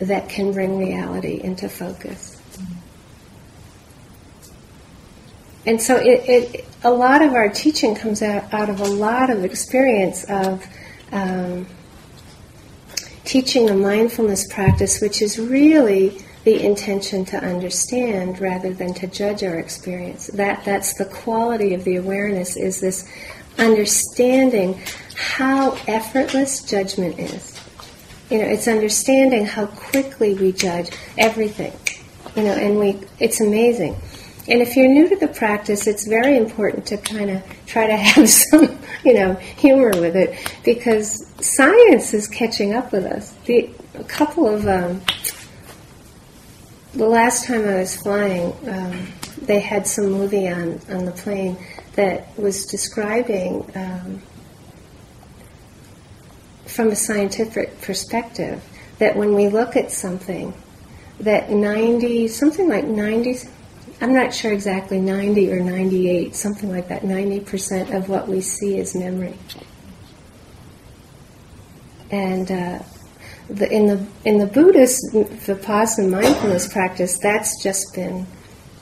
that 0.00 0.28
can 0.28 0.52
bring 0.52 0.76
reality 0.76 1.40
into 1.42 1.68
focus 1.68 2.33
and 5.66 5.80
so 5.80 5.96
it, 5.96 6.28
it, 6.28 6.64
a 6.82 6.90
lot 6.90 7.22
of 7.22 7.32
our 7.32 7.48
teaching 7.48 7.94
comes 7.94 8.22
out, 8.22 8.52
out 8.52 8.68
of 8.68 8.80
a 8.80 8.84
lot 8.88 9.30
of 9.30 9.44
experience 9.44 10.24
of 10.24 10.66
um, 11.12 11.66
teaching 13.24 13.70
a 13.70 13.74
mindfulness 13.74 14.46
practice, 14.52 15.00
which 15.00 15.22
is 15.22 15.38
really 15.38 16.20
the 16.44 16.62
intention 16.62 17.24
to 17.24 17.38
understand 17.38 18.38
rather 18.38 18.74
than 18.74 18.92
to 18.92 19.06
judge 19.06 19.42
our 19.42 19.58
experience. 19.58 20.26
That 20.28 20.64
that's 20.64 20.94
the 20.98 21.06
quality 21.06 21.72
of 21.72 21.84
the 21.84 21.96
awareness 21.96 22.56
is 22.56 22.80
this 22.80 23.08
understanding 23.56 24.80
how 25.16 25.72
effortless 25.88 26.62
judgment 26.62 27.18
is. 27.18 27.58
You 28.30 28.38
know, 28.38 28.44
it's 28.44 28.68
understanding 28.68 29.46
how 29.46 29.66
quickly 29.66 30.34
we 30.34 30.52
judge 30.52 30.90
everything. 31.16 31.72
You 32.36 32.42
know, 32.42 32.52
and 32.52 32.78
we 32.78 33.00
it's 33.18 33.40
amazing. 33.40 33.96
And 34.46 34.60
if 34.60 34.76
you're 34.76 34.88
new 34.88 35.08
to 35.08 35.16
the 35.16 35.28
practice, 35.28 35.86
it's 35.86 36.06
very 36.06 36.36
important 36.36 36.86
to 36.86 36.98
kind 36.98 37.30
of 37.30 37.42
try 37.66 37.86
to 37.86 37.96
have 37.96 38.28
some, 38.28 38.78
you 39.04 39.14
know, 39.14 39.34
humor 39.34 39.90
with 40.00 40.16
it 40.16 40.36
because 40.64 41.26
science 41.40 42.12
is 42.12 42.28
catching 42.28 42.74
up 42.74 42.92
with 42.92 43.04
us. 43.04 43.32
The, 43.46 43.70
a 43.94 44.04
couple 44.04 44.46
of, 44.46 44.66
um, 44.66 45.00
the 46.92 47.08
last 47.08 47.46
time 47.46 47.66
I 47.66 47.76
was 47.76 47.96
flying, 47.96 48.52
um, 48.68 49.06
they 49.42 49.60
had 49.60 49.86
some 49.86 50.10
movie 50.10 50.48
on, 50.48 50.80
on 50.90 51.06
the 51.06 51.12
plane 51.12 51.56
that 51.96 52.36
was 52.38 52.66
describing, 52.66 53.70
um, 53.74 54.22
from 56.66 56.88
a 56.88 56.96
scientific 56.96 57.80
perspective, 57.82 58.62
that 58.98 59.16
when 59.16 59.34
we 59.34 59.48
look 59.48 59.76
at 59.76 59.90
something, 59.90 60.52
that 61.20 61.50
90, 61.50 62.28
something 62.28 62.68
like 62.68 62.84
90, 62.84 63.36
I'm 64.04 64.12
not 64.12 64.34
sure 64.34 64.52
exactly 64.52 65.00
90 65.00 65.50
or 65.50 65.60
98, 65.60 66.34
something 66.36 66.70
like 66.70 66.88
that. 66.88 67.04
90% 67.04 67.96
of 67.96 68.10
what 68.10 68.28
we 68.28 68.42
see 68.42 68.76
is 68.76 68.94
memory. 68.94 69.38
And 72.10 72.52
uh, 72.52 72.82
the, 73.48 73.72
in 73.72 73.86
the 73.86 74.06
in 74.26 74.36
the 74.36 74.46
Buddhist 74.46 75.02
vipassana 75.14 76.10
mindfulness 76.10 76.70
practice, 76.70 77.16
that's 77.16 77.62
just 77.62 77.94
been 77.94 78.26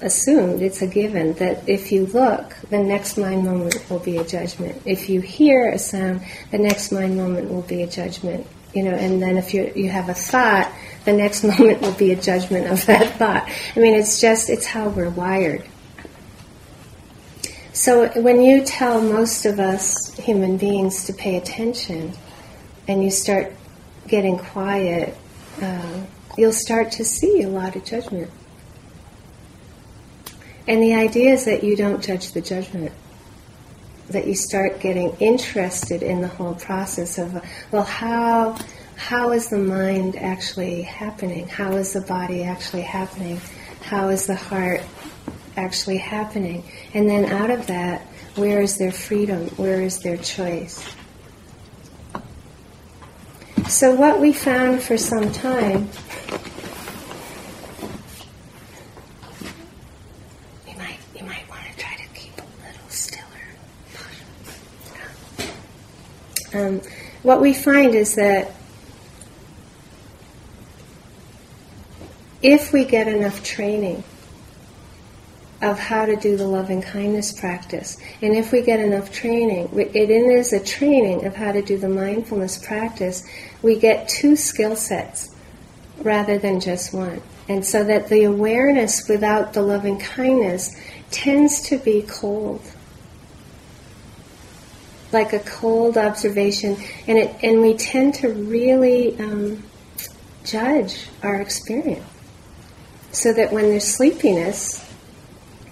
assumed. 0.00 0.60
It's 0.60 0.82
a 0.82 0.88
given 0.88 1.34
that 1.34 1.68
if 1.68 1.92
you 1.92 2.06
look, 2.06 2.56
the 2.70 2.80
next 2.80 3.16
mind 3.16 3.44
moment 3.44 3.88
will 3.88 4.00
be 4.00 4.16
a 4.16 4.24
judgment. 4.24 4.82
If 4.84 5.08
you 5.08 5.20
hear 5.20 5.68
a 5.68 5.78
sound, 5.78 6.22
the 6.50 6.58
next 6.58 6.90
mind 6.90 7.16
moment 7.16 7.48
will 7.48 7.62
be 7.62 7.84
a 7.84 7.86
judgment. 7.86 8.44
You 8.72 8.84
know, 8.84 8.92
and 8.92 9.20
then 9.20 9.36
if 9.36 9.52
you 9.52 9.70
you 9.74 9.90
have 9.90 10.08
a 10.08 10.14
thought, 10.14 10.72
the 11.04 11.12
next 11.12 11.44
moment 11.58 11.80
will 11.80 11.92
be 11.92 12.12
a 12.12 12.16
judgment 12.16 12.66
of 12.68 12.84
that 12.86 13.16
thought. 13.18 13.48
I 13.76 13.80
mean, 13.80 13.94
it's 13.94 14.20
just, 14.20 14.50
it's 14.50 14.66
how 14.66 14.88
we're 14.88 15.10
wired. 15.10 15.64
So 17.72 18.08
when 18.20 18.42
you 18.42 18.64
tell 18.64 19.00
most 19.00 19.46
of 19.46 19.58
us 19.58 20.14
human 20.14 20.56
beings 20.56 21.04
to 21.04 21.12
pay 21.12 21.36
attention 21.36 22.12
and 22.86 23.02
you 23.02 23.10
start 23.10 23.54
getting 24.06 24.38
quiet, 24.38 25.16
uh, 25.60 26.00
you'll 26.36 26.52
start 26.52 26.92
to 26.92 27.04
see 27.04 27.42
a 27.42 27.48
lot 27.48 27.74
of 27.74 27.84
judgment. 27.84 28.30
And 30.68 30.82
the 30.82 30.94
idea 30.94 31.32
is 31.32 31.46
that 31.46 31.64
you 31.64 31.76
don't 31.76 32.04
judge 32.04 32.32
the 32.32 32.40
judgment. 32.40 32.92
That 34.12 34.26
you 34.26 34.34
start 34.34 34.80
getting 34.80 35.16
interested 35.20 36.02
in 36.02 36.20
the 36.20 36.28
whole 36.28 36.54
process 36.54 37.18
of, 37.18 37.42
well, 37.70 37.84
how 37.84 38.58
how 38.96 39.32
is 39.32 39.48
the 39.48 39.58
mind 39.58 40.16
actually 40.16 40.82
happening? 40.82 41.48
How 41.48 41.72
is 41.72 41.92
the 41.92 42.02
body 42.02 42.44
actually 42.44 42.82
happening? 42.82 43.40
How 43.82 44.08
is 44.10 44.26
the 44.26 44.36
heart 44.36 44.82
actually 45.56 45.98
happening? 45.98 46.62
And 46.94 47.08
then 47.08 47.24
out 47.26 47.50
of 47.50 47.66
that, 47.66 48.02
where 48.36 48.60
is 48.62 48.78
their 48.78 48.92
freedom? 48.92 49.48
Where 49.56 49.82
is 49.82 49.98
their 50.00 50.16
choice? 50.16 50.84
So, 53.68 53.94
what 53.94 54.20
we 54.20 54.32
found 54.32 54.82
for 54.82 54.96
some 54.96 55.32
time, 55.32 55.88
you 60.68 60.76
might, 60.78 60.98
you 61.16 61.24
might 61.24 61.48
want 61.50 61.64
to 61.70 61.76
try 61.78 61.94
to 61.96 62.06
keep 62.14 62.36
a 62.38 62.46
little 62.64 62.88
stiller. 62.88 63.22
Um, 66.54 66.80
what 67.22 67.40
we 67.40 67.54
find 67.54 67.94
is 67.94 68.14
that 68.16 68.52
if 72.42 72.72
we 72.72 72.84
get 72.84 73.08
enough 73.08 73.42
training 73.44 74.02
of 75.62 75.78
how 75.78 76.04
to 76.04 76.16
do 76.16 76.36
the 76.36 76.46
loving 76.46 76.82
kindness 76.82 77.32
practice, 77.32 77.96
and 78.20 78.34
if 78.34 78.50
we 78.52 78.62
get 78.62 78.80
enough 78.80 79.12
training, 79.12 79.70
it 79.76 80.10
is 80.10 80.52
a 80.52 80.62
training 80.62 81.24
of 81.24 81.36
how 81.36 81.52
to 81.52 81.62
do 81.62 81.78
the 81.78 81.88
mindfulness 81.88 82.58
practice, 82.58 83.24
we 83.62 83.78
get 83.78 84.08
two 84.08 84.34
skill 84.34 84.74
sets 84.74 85.34
rather 85.98 86.36
than 86.38 86.58
just 86.58 86.92
one. 86.92 87.22
And 87.48 87.64
so 87.64 87.84
that 87.84 88.08
the 88.08 88.24
awareness 88.24 89.08
without 89.08 89.52
the 89.52 89.62
loving 89.62 89.98
kindness 89.98 90.76
tends 91.10 91.60
to 91.68 91.78
be 91.78 92.02
cold. 92.02 92.62
Like 95.12 95.32
a 95.32 95.40
cold 95.40 95.96
observation, 95.98 96.76
and 97.06 97.18
it 97.18 97.36
and 97.42 97.60
we 97.60 97.74
tend 97.74 98.14
to 98.14 98.28
really 98.28 99.18
um, 99.20 99.62
judge 100.44 101.06
our 101.22 101.40
experience, 101.40 102.04
so 103.10 103.32
that 103.32 103.52
when 103.52 103.64
there's 103.64 103.86
sleepiness, 103.86 104.84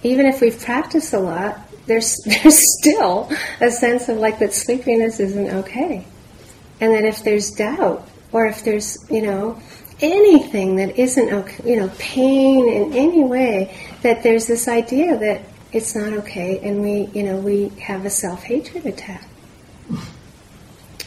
even 0.03 0.25
if 0.25 0.41
we've 0.41 0.59
practiced 0.59 1.13
a 1.13 1.19
lot, 1.19 1.59
there's 1.87 2.17
there's 2.25 2.59
still 2.79 3.31
a 3.59 3.71
sense 3.71 4.09
of 4.09 4.17
like 4.17 4.39
that 4.39 4.53
sleepiness 4.53 5.19
isn't 5.19 5.49
okay, 5.49 6.05
and 6.79 6.93
that 6.93 7.05
if 7.05 7.23
there's 7.23 7.51
doubt 7.51 8.07
or 8.31 8.45
if 8.45 8.63
there's 8.63 8.97
you 9.09 9.21
know 9.21 9.59
anything 10.01 10.75
that 10.77 10.97
isn't 10.97 11.33
okay, 11.33 11.69
you 11.69 11.77
know 11.77 11.91
pain 11.99 12.67
in 12.67 12.93
any 12.93 13.23
way, 13.23 13.75
that 14.03 14.23
there's 14.23 14.47
this 14.47 14.67
idea 14.67 15.17
that 15.17 15.41
it's 15.71 15.95
not 15.95 16.13
okay, 16.13 16.59
and 16.59 16.81
we 16.81 17.09
you 17.13 17.23
know 17.23 17.37
we 17.37 17.69
have 17.79 18.05
a 18.05 18.09
self 18.09 18.43
hatred 18.43 18.85
attack. 18.85 19.25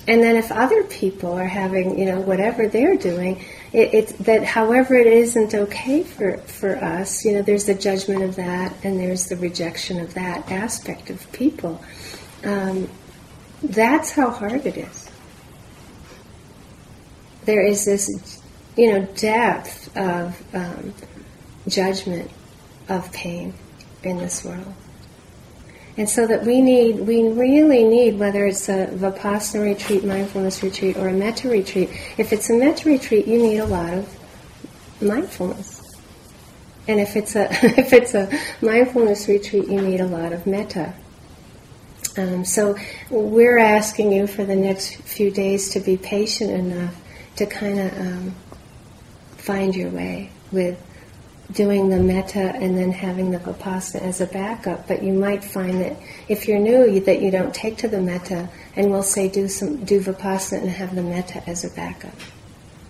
And 0.06 0.22
then 0.22 0.36
if 0.36 0.52
other 0.52 0.84
people 0.84 1.32
are 1.32 1.46
having, 1.46 1.98
you 1.98 2.04
know, 2.04 2.20
whatever 2.20 2.68
they're 2.68 2.96
doing, 2.96 3.42
it, 3.72 3.94
it, 3.94 4.18
that 4.18 4.44
however 4.44 4.94
it 4.94 5.06
isn't 5.06 5.54
okay 5.54 6.02
for, 6.02 6.36
for 6.38 6.76
us, 6.76 7.24
you 7.24 7.32
know, 7.32 7.42
there's 7.42 7.64
the 7.64 7.74
judgment 7.74 8.22
of 8.22 8.36
that 8.36 8.74
and 8.84 9.00
there's 9.00 9.28
the 9.28 9.36
rejection 9.36 9.98
of 10.00 10.12
that 10.14 10.50
aspect 10.50 11.08
of 11.08 11.30
people. 11.32 11.82
Um, 12.44 12.88
that's 13.62 14.12
how 14.12 14.30
hard 14.30 14.66
it 14.66 14.76
is. 14.76 15.10
There 17.46 17.64
is 17.64 17.86
this, 17.86 18.42
you 18.76 18.92
know, 18.92 19.06
depth 19.16 19.96
of 19.96 20.54
um, 20.54 20.92
judgment 21.66 22.30
of 22.90 23.10
pain 23.12 23.54
in 24.02 24.18
this 24.18 24.44
world. 24.44 24.74
And 25.96 26.10
so 26.10 26.26
that 26.26 26.44
we 26.44 26.60
need, 26.60 27.00
we 27.00 27.28
really 27.28 27.84
need, 27.84 28.18
whether 28.18 28.46
it's 28.46 28.68
a 28.68 28.86
Vipassana 28.88 29.64
retreat, 29.64 30.04
mindfulness 30.04 30.62
retreat, 30.62 30.96
or 30.96 31.08
a 31.08 31.12
Metta 31.12 31.48
retreat, 31.48 31.88
if 32.18 32.32
it's 32.32 32.50
a 32.50 32.54
Metta 32.54 32.88
retreat, 32.88 33.28
you 33.28 33.38
need 33.38 33.58
a 33.58 33.66
lot 33.66 33.94
of 33.94 34.08
mindfulness. 35.00 35.96
And 36.88 37.00
if 37.00 37.16
it's 37.16 37.36
a, 37.36 37.48
if 37.78 37.92
it's 37.92 38.14
a 38.14 38.28
mindfulness 38.60 39.28
retreat, 39.28 39.68
you 39.68 39.80
need 39.80 40.00
a 40.00 40.06
lot 40.06 40.32
of 40.32 40.46
metta. 40.46 40.94
Um, 42.16 42.44
so 42.44 42.76
we're 43.10 43.58
asking 43.58 44.12
you 44.12 44.26
for 44.26 44.44
the 44.44 44.54
next 44.54 44.96
few 44.96 45.30
days 45.30 45.70
to 45.70 45.80
be 45.80 45.96
patient 45.96 46.50
enough 46.50 46.94
to 47.36 47.46
kind 47.46 47.80
of 47.80 48.00
um, 48.00 48.34
find 49.36 49.74
your 49.74 49.90
way 49.90 50.30
with 50.52 50.80
doing 51.52 51.90
the 51.90 51.98
metta 51.98 52.54
and 52.56 52.76
then 52.76 52.90
having 52.90 53.30
the 53.30 53.38
vipassana 53.38 54.02
as 54.02 54.20
a 54.20 54.26
backup. 54.26 54.88
But 54.88 55.02
you 55.02 55.12
might 55.12 55.44
find 55.44 55.80
that 55.80 55.96
if 56.28 56.48
you're 56.48 56.58
new, 56.58 57.00
that 57.00 57.20
you 57.20 57.30
don't 57.30 57.54
take 57.54 57.76
to 57.78 57.88
the 57.88 58.00
metta, 58.00 58.48
and 58.76 58.90
we'll 58.90 59.02
say 59.02 59.28
do 59.28 59.48
some 59.48 59.84
do 59.84 60.00
vipassana 60.00 60.62
and 60.62 60.70
have 60.70 60.94
the 60.94 61.02
metta 61.02 61.46
as 61.48 61.64
a 61.64 61.70
backup. 61.70 62.14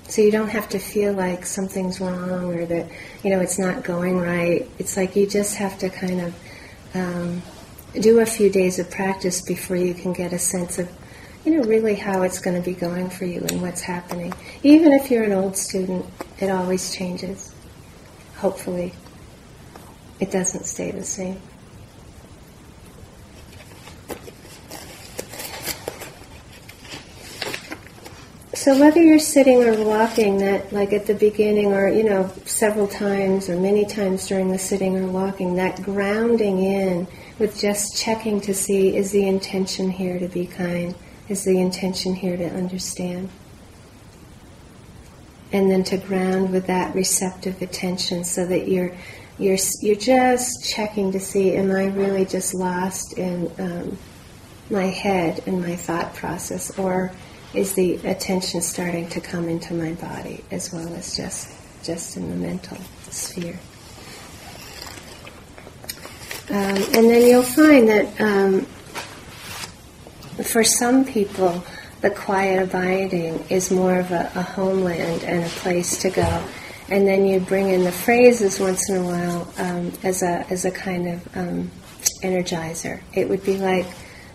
So 0.06 0.22
you 0.22 0.30
don't 0.30 0.48
have 0.48 0.68
to 0.70 0.78
feel 0.78 1.14
like 1.14 1.46
something's 1.46 2.00
wrong 2.00 2.54
or 2.54 2.66
that 2.66 2.90
you 3.22 3.30
know 3.30 3.40
it's 3.40 3.58
not 3.58 3.82
going 3.82 4.18
right. 4.18 4.68
It's 4.78 4.96
like 4.96 5.16
you 5.16 5.26
just 5.26 5.56
have 5.56 5.78
to 5.78 5.90
kind 5.90 6.20
of 6.20 6.34
um, 6.94 7.42
do 8.00 8.20
a 8.20 8.26
few 8.26 8.50
days 8.50 8.78
of 8.78 8.90
practice 8.90 9.42
before 9.42 9.76
you 9.76 9.94
can 9.94 10.12
get 10.12 10.32
a 10.32 10.38
sense 10.38 10.78
of 10.78 10.88
you 11.44 11.56
know 11.56 11.64
really 11.64 11.94
how 11.94 12.22
it's 12.22 12.38
going 12.38 12.56
to 12.56 12.62
be 12.62 12.74
going 12.74 13.10
for 13.10 13.24
you 13.24 13.40
and 13.40 13.60
what's 13.62 13.80
happening. 13.80 14.32
Even 14.62 14.92
if 14.92 15.10
you're 15.10 15.24
an 15.24 15.32
old 15.32 15.56
student, 15.56 16.06
it 16.40 16.50
always 16.50 16.94
changes 16.94 17.53
hopefully 18.44 18.92
it 20.20 20.30
doesn't 20.30 20.66
stay 20.66 20.90
the 20.90 21.02
same. 21.02 21.40
So 28.52 28.78
whether 28.78 29.02
you're 29.02 29.18
sitting 29.18 29.64
or 29.64 29.82
walking, 29.82 30.36
that 30.38 30.74
like 30.74 30.92
at 30.92 31.06
the 31.06 31.14
beginning, 31.14 31.72
or 31.72 31.88
you 31.88 32.04
know, 32.04 32.30
several 32.44 32.86
times 32.86 33.48
or 33.48 33.56
many 33.58 33.86
times 33.86 34.28
during 34.28 34.52
the 34.52 34.58
sitting 34.58 34.94
or 34.94 35.06
walking, 35.06 35.54
that 35.54 35.82
grounding 35.82 36.58
in 36.62 37.06
with 37.38 37.58
just 37.58 37.96
checking 37.96 38.42
to 38.42 38.52
see 38.52 38.94
is 38.94 39.10
the 39.10 39.26
intention 39.26 39.88
here 39.88 40.18
to 40.18 40.28
be 40.28 40.46
kind, 40.46 40.94
is 41.30 41.44
the 41.44 41.58
intention 41.58 42.14
here 42.14 42.36
to 42.36 42.48
understand 42.50 43.30
and 45.54 45.70
then 45.70 45.84
to 45.84 45.96
ground 45.96 46.50
with 46.50 46.66
that 46.66 46.92
receptive 46.96 47.62
attention 47.62 48.24
so 48.24 48.44
that 48.44 48.68
you're 48.68 48.92
you're 49.38 49.56
you're 49.80 49.94
just 49.94 50.68
checking 50.68 51.12
to 51.12 51.20
see 51.20 51.54
am 51.54 51.70
I 51.70 51.86
really 51.86 52.24
just 52.24 52.54
lost 52.54 53.16
in 53.16 53.50
um, 53.58 53.96
my 54.68 54.86
head 54.86 55.44
and 55.46 55.62
my 55.62 55.76
thought 55.76 56.14
process? 56.14 56.76
Or 56.76 57.12
is 57.54 57.74
the 57.74 57.94
attention 58.04 58.62
starting 58.62 59.08
to 59.10 59.20
come 59.20 59.48
into 59.48 59.74
my 59.74 59.92
body 59.92 60.44
as 60.50 60.72
well 60.72 60.92
as 60.94 61.16
just 61.16 61.52
just 61.84 62.16
in 62.16 62.30
the 62.30 62.36
mental 62.36 62.78
sphere? 63.10 63.58
Um, 66.50 66.82
and 66.94 67.10
then 67.10 67.26
you'll 67.26 67.42
find 67.44 67.88
that 67.88 68.20
um, 68.20 68.62
for 70.42 70.64
some 70.64 71.04
people 71.04 71.64
the 72.04 72.10
quiet 72.10 72.62
abiding 72.62 73.42
is 73.48 73.70
more 73.70 73.98
of 73.98 74.10
a, 74.10 74.30
a 74.34 74.42
homeland 74.42 75.24
and 75.24 75.42
a 75.42 75.48
place 75.48 75.96
to 76.02 76.10
go. 76.10 76.44
And 76.90 77.08
then 77.08 77.24
you 77.24 77.40
bring 77.40 77.70
in 77.70 77.82
the 77.82 77.92
phrases 77.92 78.60
once 78.60 78.90
in 78.90 78.96
a 78.96 79.02
while 79.02 79.50
um, 79.56 79.90
as 80.02 80.22
a 80.22 80.44
as 80.50 80.66
a 80.66 80.70
kind 80.70 81.08
of 81.08 81.34
um, 81.34 81.70
energizer. 82.22 83.00
It 83.14 83.26
would 83.30 83.42
be 83.42 83.56
like 83.56 83.86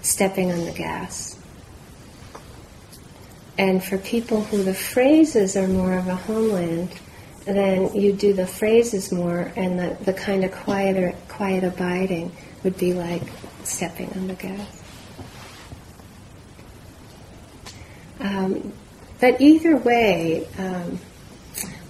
stepping 0.02 0.52
on 0.52 0.66
the 0.66 0.72
gas. 0.72 1.40
And 3.60 3.84
for 3.84 4.00
people 4.00 4.42
who 4.46 4.64
the 4.64 4.74
phrases 4.74 5.56
are 5.56 5.68
more 5.68 5.94
of 5.94 6.08
a 6.08 6.16
homeland, 6.16 6.90
then 7.46 7.94
you 7.94 8.14
do 8.14 8.34
the 8.34 8.48
phrases 8.48 9.12
more, 9.12 9.52
and 9.56 9.78
the, 9.78 9.96
the 10.06 10.14
kind 10.14 10.44
of 10.44 10.52
quieter, 10.52 11.14
quiet 11.28 11.64
abiding 11.64 12.32
would 12.64 12.78
be 12.80 12.96
like 12.96 13.24
stepping 13.64 14.12
on 14.14 14.28
the 14.28 14.34
gas. 14.34 14.79
Um, 18.20 18.74
but 19.20 19.40
either 19.42 19.78
way, 19.78 20.48
um, 20.58 21.00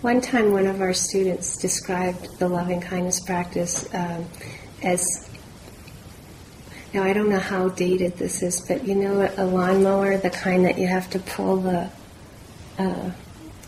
one 0.01 0.21
time 0.21 0.51
one 0.51 0.65
of 0.65 0.81
our 0.81 0.93
students 0.93 1.57
described 1.57 2.39
the 2.39 2.47
loving 2.47 2.81
kindness 2.81 3.19
practice 3.19 3.93
um, 3.93 4.25
as 4.81 5.29
now 6.93 7.03
I 7.03 7.13
don't 7.13 7.29
know 7.29 7.39
how 7.39 7.69
dated 7.69 8.17
this 8.17 8.41
is, 8.41 8.61
but 8.61 8.87
you 8.87 8.95
know 8.95 9.31
a 9.37 9.45
lawnmower, 9.45 10.17
the 10.17 10.31
kind 10.31 10.65
that 10.65 10.79
you 10.79 10.87
have 10.87 11.09
to 11.11 11.19
pull 11.19 11.57
the 11.57 11.89
uh, 12.79 13.11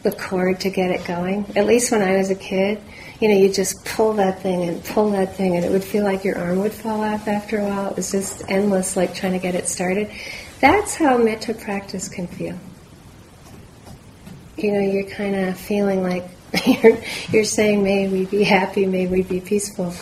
the 0.02 0.12
cord 0.12 0.62
to 0.62 0.72
get 0.72 0.90
it 0.90 1.06
going. 1.06 1.46
At 1.56 1.68
least 1.68 1.92
when 1.92 2.02
I 2.02 2.18
was 2.18 2.32
a 2.32 2.36
kid, 2.36 2.82
you 3.20 3.28
know, 3.28 3.36
you 3.36 3.52
just 3.52 3.86
pull 3.86 4.14
that 4.14 4.42
thing 4.42 4.64
and 4.64 4.84
pull 4.84 5.12
that 5.12 5.36
thing, 5.36 5.56
and 5.56 5.64
it 5.64 5.72
would 5.72 5.84
feel 5.84 6.04
like 6.04 6.24
your 6.24 6.40
arm 6.40 6.60
would 6.60 6.74
fall 6.74 7.04
off 7.04 7.28
after 7.28 7.60
a 7.60 7.64
while. 7.64 7.92
It 7.92 7.98
was 7.98 8.12
just 8.12 8.44
endless, 8.50 8.96
like 8.96 9.14
trying 9.14 9.34
to 9.34 9.40
get 9.40 9.54
it 9.54 9.68
started. 9.68 10.10
That's 10.62 10.94
how 10.94 11.18
metta 11.18 11.56
practice 11.56 12.08
can 12.08 12.28
feel. 12.28 12.58
You 14.58 14.74
know, 14.74 14.80
you're 14.80 15.10
kind 15.10 15.36
of 15.36 15.58
feeling 15.58 16.04
like 16.04 16.24
you're, 16.66 17.00
you're 17.32 17.44
saying, 17.44 17.84
may 17.84 18.08
we 18.08 18.26
be 18.26 18.44
happy, 18.44 18.86
may 18.86 19.08
we 19.08 19.24
be 19.24 19.40
peaceful, 19.40 19.94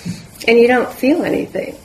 and 0.48 0.60
you 0.60 0.68
don't 0.68 0.92
feel 0.92 1.24
anything. 1.24 1.78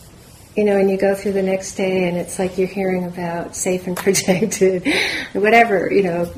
You 0.56 0.64
know, 0.64 0.76
and 0.76 0.90
you 0.90 0.96
go 0.96 1.14
through 1.14 1.32
the 1.32 1.42
next 1.42 1.74
day 1.74 2.08
and 2.08 2.16
it's 2.16 2.38
like 2.38 2.58
you're 2.58 2.68
hearing 2.68 3.04
about 3.04 3.56
safe 3.56 3.86
and 3.86 3.96
protected, 3.96 4.86
whatever, 5.32 5.92
you 5.92 6.02
know, 6.02 6.32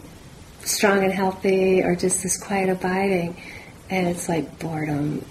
strong 0.62 1.05
and 1.05 1.12
healthy, 1.12 1.83
or 1.83 1.96
just 1.96 2.22
this 2.22 2.37
quiet 2.37 2.68
abiding. 2.68 3.40
And 3.88 4.09
it's 4.09 4.29
like 4.29 4.59
boredom, 4.59 5.25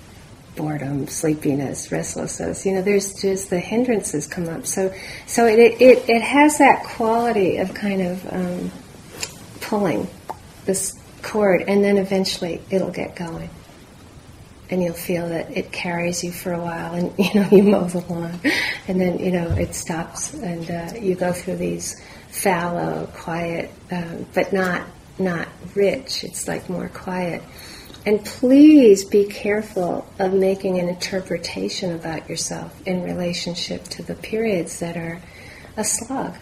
boredom, 0.55 1.07
sleepiness, 1.07 1.91
restlessness. 1.91 2.65
You 2.65 2.75
know, 2.75 2.81
there's 2.81 3.13
just 3.13 3.49
the 3.49 3.59
hindrances 3.59 4.27
come 4.27 4.47
up. 4.47 4.65
So, 4.65 4.93
so 5.27 5.45
it 5.45 5.59
it, 5.81 6.09
it 6.09 6.21
has 6.21 6.57
that 6.57 6.83
quality 6.83 7.57
of 7.57 7.73
kind 7.73 8.01
of 8.01 8.33
um, 8.33 8.71
pulling 9.61 10.07
this 10.65 10.99
cord, 11.21 11.63
and 11.67 11.83
then 11.83 11.97
eventually 11.97 12.61
it'll 12.69 12.91
get 12.91 13.15
going, 13.15 13.49
and 14.69 14.81
you'll 14.81 14.93
feel 14.93 15.29
that 15.29 15.55
it 15.55 15.71
carries 15.71 16.23
you 16.23 16.31
for 16.31 16.53
a 16.53 16.59
while, 16.59 16.93
and 16.93 17.13
you 17.19 17.33
know 17.33 17.47
you 17.51 17.63
mow 17.63 17.85
the 17.85 17.99
lawn, 18.11 18.39
and 18.87 18.99
then 18.99 19.19
you 19.19 19.31
know 19.31 19.49
it 19.51 19.75
stops, 19.75 20.33
and 20.33 20.69
uh, 20.71 20.93
you 20.99 21.15
go 21.15 21.33
through 21.33 21.57
these 21.57 22.01
fallow, 22.29 23.07
quiet, 23.13 23.71
um, 23.91 24.25
but 24.33 24.53
not 24.53 24.87
not 25.19 25.47
rich. 25.75 26.23
It's 26.23 26.47
like 26.47 26.69
more 26.69 26.89
quiet 26.89 27.41
and 28.05 28.23
please 28.23 29.03
be 29.03 29.25
careful 29.25 30.07
of 30.19 30.33
making 30.33 30.77
an 30.79 30.87
interpretation 30.87 31.93
about 31.93 32.29
yourself 32.29 32.79
in 32.85 33.03
relationship 33.03 33.83
to 33.85 34.03
the 34.03 34.15
periods 34.15 34.79
that 34.79 34.95
are 34.95 35.21
a 35.77 35.83
slog. 35.83 36.35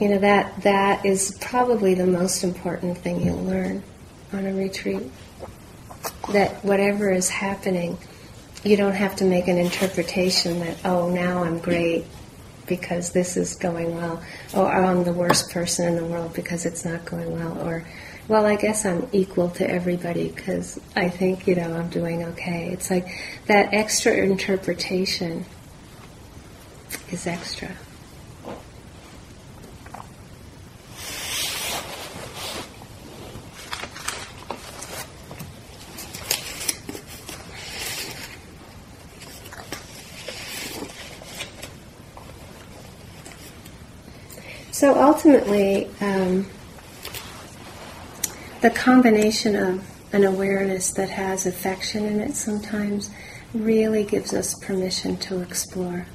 You 0.00 0.08
know, 0.08 0.18
that, 0.18 0.62
that 0.62 1.06
is 1.06 1.38
probably 1.40 1.94
the 1.94 2.06
most 2.06 2.42
important 2.42 2.98
thing 2.98 3.24
you'll 3.24 3.44
learn 3.44 3.82
on 4.32 4.46
a 4.46 4.52
retreat. 4.52 5.04
That 6.32 6.64
whatever 6.64 7.12
is 7.12 7.28
happening, 7.28 7.96
you 8.64 8.76
don't 8.76 8.94
have 8.94 9.14
to 9.16 9.24
make 9.24 9.46
an 9.46 9.58
interpretation 9.58 10.58
that, 10.60 10.84
oh, 10.84 11.08
now 11.10 11.44
I'm 11.44 11.58
great, 11.58 12.04
because 12.66 13.12
this 13.12 13.36
is 13.36 13.54
going 13.54 13.94
well, 13.94 14.22
or 14.54 14.66
oh, 14.66 14.66
I'm 14.66 15.04
the 15.04 15.12
worst 15.12 15.50
person 15.50 15.86
in 15.86 15.96
the 15.96 16.04
world 16.04 16.32
because 16.34 16.64
it's 16.64 16.84
not 16.84 17.04
going 17.04 17.32
well, 17.32 17.60
or 17.66 17.84
well, 18.28 18.46
I 18.46 18.56
guess 18.56 18.86
I'm 18.86 19.08
equal 19.12 19.50
to 19.50 19.68
everybody 19.68 20.28
because 20.28 20.80
I 20.94 21.08
think, 21.08 21.46
you 21.46 21.54
know, 21.54 21.74
I'm 21.74 21.88
doing 21.88 22.24
okay. 22.24 22.70
It's 22.72 22.90
like 22.90 23.08
that 23.46 23.74
extra 23.74 24.14
interpretation 24.14 25.44
is 27.10 27.26
extra. 27.26 27.70
So 44.70 45.00
ultimately, 45.00 45.88
um, 46.00 46.46
the 48.62 48.70
combination 48.70 49.56
of 49.56 49.84
an 50.12 50.24
awareness 50.24 50.92
that 50.92 51.10
has 51.10 51.46
affection 51.46 52.04
in 52.04 52.20
it 52.20 52.34
sometimes 52.34 53.10
really 53.52 54.04
gives 54.04 54.32
us 54.32 54.54
permission 54.54 55.16
to 55.16 55.40
explore 55.40 56.06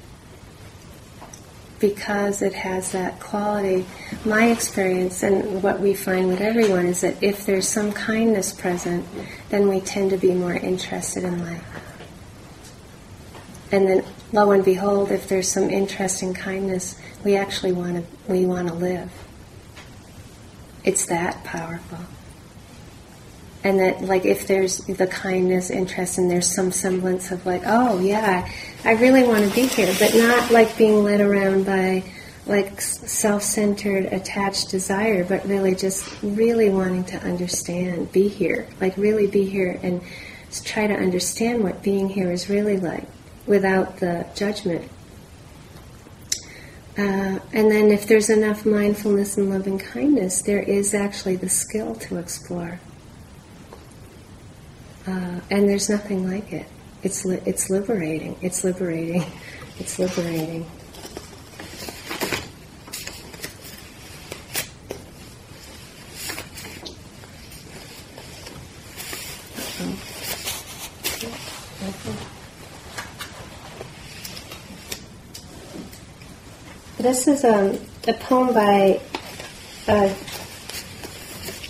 because 1.80 2.42
it 2.42 2.54
has 2.54 2.92
that 2.94 3.20
quality. 3.20 3.86
My 4.26 4.48
experience 4.50 5.24
and 5.24 5.62
what 5.62 5.80
we 5.80 5.94
find 5.94 6.28
with 6.28 6.42
everyone 6.42 6.86
is 6.86 7.02
that 7.02 7.22
if 7.22 7.46
there's 7.46 7.68
some 7.68 7.92
kindness 7.92 8.52
present, 8.52 9.06
then 9.50 9.68
we 9.68 9.82
tend 9.82 10.10
to 10.12 10.18
be 10.18 10.34
more 10.34 10.56
interested 10.56 11.24
in 11.24 11.40
life. 11.44 11.64
And 13.72 13.88
then, 13.88 14.06
lo 14.32 14.52
and 14.52 14.64
behold, 14.64 15.12
if 15.12 15.28
there's 15.28 15.52
some 15.52 15.70
interest 15.70 16.24
in 16.24 16.34
kindness, 16.34 17.00
we 17.24 17.36
actually 17.36 17.74
want 17.74 17.98
to 17.98 18.32
we 18.32 18.46
want 18.46 18.70
to 18.70 18.74
live. 18.74 19.12
It's 20.84 21.06
that 21.08 21.44
powerful. 21.44 22.00
And 23.64 23.80
that, 23.80 24.02
like, 24.02 24.26
if 24.26 24.48
there's 24.48 24.78
the 24.86 25.08
kindness, 25.08 25.70
interest, 25.70 26.18
and 26.18 26.30
there's 26.30 26.54
some 26.54 26.72
semblance 26.72 27.32
of, 27.32 27.46
like, 27.46 27.64
oh, 27.66 28.00
yeah, 28.00 28.50
I 28.86 28.94
really 28.94 29.24
want 29.24 29.50
to 29.50 29.56
be 29.56 29.66
here, 29.68 29.94
but 30.00 30.16
not 30.16 30.52
like 30.52 30.78
being 30.78 31.04
led 31.04 31.22
around 31.22 31.66
by, 31.66 32.04
like, 32.46 32.80
self 32.80 33.44
centered, 33.44 34.06
attached 34.06 34.70
desire, 34.70 35.24
but 35.24 35.46
really 35.48 35.76
just 35.76 36.08
really 36.22 36.70
wanting 36.70 37.04
to 37.06 37.18
understand, 37.18 38.12
be 38.12 38.28
here, 38.28 38.68
like, 38.80 38.96
really 38.96 39.28
be 39.28 39.46
here 39.46 39.80
and 39.82 40.02
try 40.64 40.88
to 40.88 40.94
understand 40.94 41.64
what 41.64 41.84
being 41.84 42.10
here 42.10 42.32
is 42.32 42.50
really 42.50 42.78
like 42.78 43.08
without 43.46 43.98
the 43.98 44.26
judgment. 44.36 44.90
Uh, 46.98 47.38
and 47.54 47.72
then, 47.72 47.92
if 47.92 48.08
there's 48.08 48.30
enough 48.30 48.66
mindfulness 48.66 49.38
and 49.38 49.52
loving 49.52 49.78
kindness, 49.78 50.42
there 50.42 50.62
is 50.62 50.96
actually 50.96 51.36
the 51.36 51.50
skill 51.50 51.94
to 51.94 52.18
explore. 52.18 52.80
Uh, 55.08 55.40
and 55.50 55.70
there's 55.70 55.90
nothing 55.90 56.30
like 56.30 56.52
it. 56.52 56.68
It's 57.02 57.24
li- 57.24 57.42
it's 57.46 57.70
liberating. 57.70 58.36
It's 58.42 58.64
liberating. 58.64 59.24
It's 59.80 60.00
liberating. 60.00 60.66
This 76.98 77.28
is 77.28 77.46
um, 77.46 77.78
a 78.08 78.14
poem 78.14 78.54
by 78.54 79.00
a, 79.88 80.16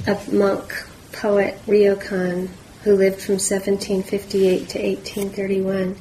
a 0.08 0.18
monk, 0.32 0.74
poet, 1.12 1.60
Ryokan, 1.68 2.48
who 2.88 2.96
lived 2.96 3.20
from 3.20 3.34
1758 3.34 4.70
to 4.70 4.80
1831. 4.80 5.98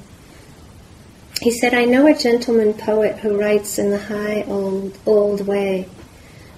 He 1.40 1.50
said, 1.50 1.74
I 1.74 1.84
know 1.84 2.06
a 2.06 2.16
gentleman 2.16 2.74
poet 2.74 3.16
who 3.18 3.36
writes 3.36 3.80
in 3.80 3.90
the 3.90 3.98
high 3.98 4.44
old, 4.44 4.96
old 5.04 5.48
way, 5.48 5.88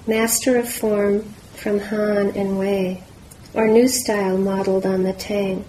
master 0.06 0.58
of 0.58 0.70
form 0.70 1.22
from 1.54 1.80
Han 1.80 2.32
and 2.36 2.58
Wei, 2.58 3.02
or 3.54 3.68
new 3.68 3.88
style 3.88 4.36
modeled 4.36 4.84
on 4.84 5.02
the 5.02 5.14
Tang. 5.14 5.64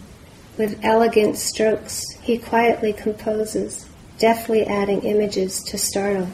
With 0.57 0.83
elegant 0.83 1.37
strokes, 1.37 2.03
he 2.21 2.37
quietly 2.37 2.91
composes, 2.91 3.87
deftly 4.17 4.65
adding 4.65 5.03
images 5.03 5.63
to 5.63 5.77
startle. 5.77 6.31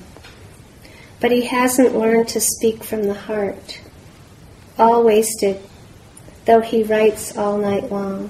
But 1.20 1.30
he 1.30 1.46
hasn't 1.46 1.96
learned 1.96 2.30
to 2.30 2.42
speak 2.42 2.84
from 2.84 3.04
the 3.04 3.14
heart. 3.14 3.80
All 4.80 5.04
wasted, 5.04 5.62
though 6.46 6.62
he 6.62 6.84
writes 6.84 7.38
all 7.38 7.58
night 7.58 7.92
long. 7.92 8.30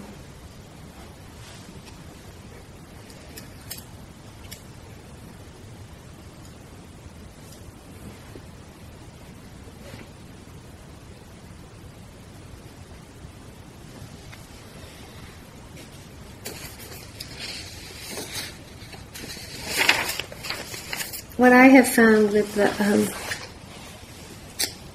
what 21.37 21.51
I 21.53 21.67
have 21.67 21.87
found 21.87 22.31
with 22.31 22.55
the 22.55 22.69
um, 22.83 23.05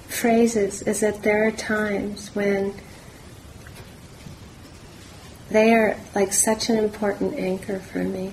phrases 0.08 0.82
is 0.82 0.98
that 0.98 1.22
there 1.22 1.46
are 1.46 1.52
times 1.52 2.34
when 2.34 2.74
they 5.50 5.74
are 5.74 5.96
like 6.14 6.32
such 6.32 6.68
an 6.68 6.76
important 6.76 7.34
anchor 7.34 7.80
for 7.80 8.02
me. 8.04 8.32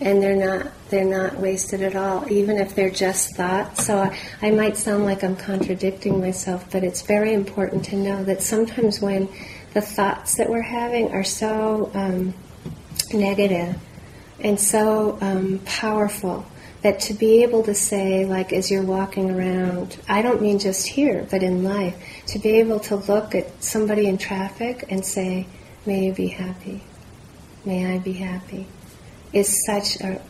And 0.00 0.22
they're 0.22 0.36
not 0.36 0.72
they're 0.90 1.04
not 1.04 1.38
wasted 1.38 1.82
at 1.82 1.96
all 1.96 2.30
even 2.30 2.58
if 2.58 2.74
they're 2.74 2.90
just 2.90 3.34
thoughts. 3.34 3.86
So 3.86 3.98
I, 3.98 4.18
I, 4.42 4.50
might 4.50 4.76
sound 4.76 5.04
like 5.04 5.24
i'm 5.24 5.36
contradicting 5.36 6.20
myself 6.20 6.70
but 6.70 6.84
it's 6.84 7.02
very 7.02 7.32
important 7.32 7.86
to 7.86 7.96
know 7.96 8.22
that 8.24 8.42
sometimes 8.42 9.00
when 9.00 9.28
the 9.72 9.80
thoughts 9.80 10.36
that 10.36 10.48
we're 10.50 10.62
having 10.62 11.12
are 11.12 11.24
so 11.24 11.90
um, 11.94 12.34
negative 13.12 13.74
and 14.40 14.60
so 14.60 15.18
um, 15.20 15.60
powerful 15.64 16.44
that 16.82 17.00
to 17.00 17.14
be 17.14 17.42
able 17.42 17.64
to 17.64 17.74
say, 17.74 18.24
like 18.24 18.52
as 18.52 18.70
you're 18.70 18.82
walking 18.82 19.30
around, 19.30 19.96
I 20.08 20.22
don't 20.22 20.40
mean 20.40 20.58
just 20.58 20.86
here, 20.86 21.26
but 21.30 21.42
in 21.42 21.64
life, 21.64 21.96
to 22.28 22.38
be 22.38 22.60
able 22.60 22.78
to 22.80 22.96
look 22.96 23.34
at 23.34 23.62
somebody 23.62 24.06
in 24.06 24.18
traffic 24.18 24.84
and 24.88 25.04
say, 25.04 25.46
May 25.86 26.06
you 26.06 26.12
be 26.12 26.26
happy. 26.26 26.80
May 27.64 27.94
I 27.94 27.98
be 27.98 28.12
happy. 28.12 28.66
Is 29.32 29.64
such 29.64 30.00
a 30.00 30.20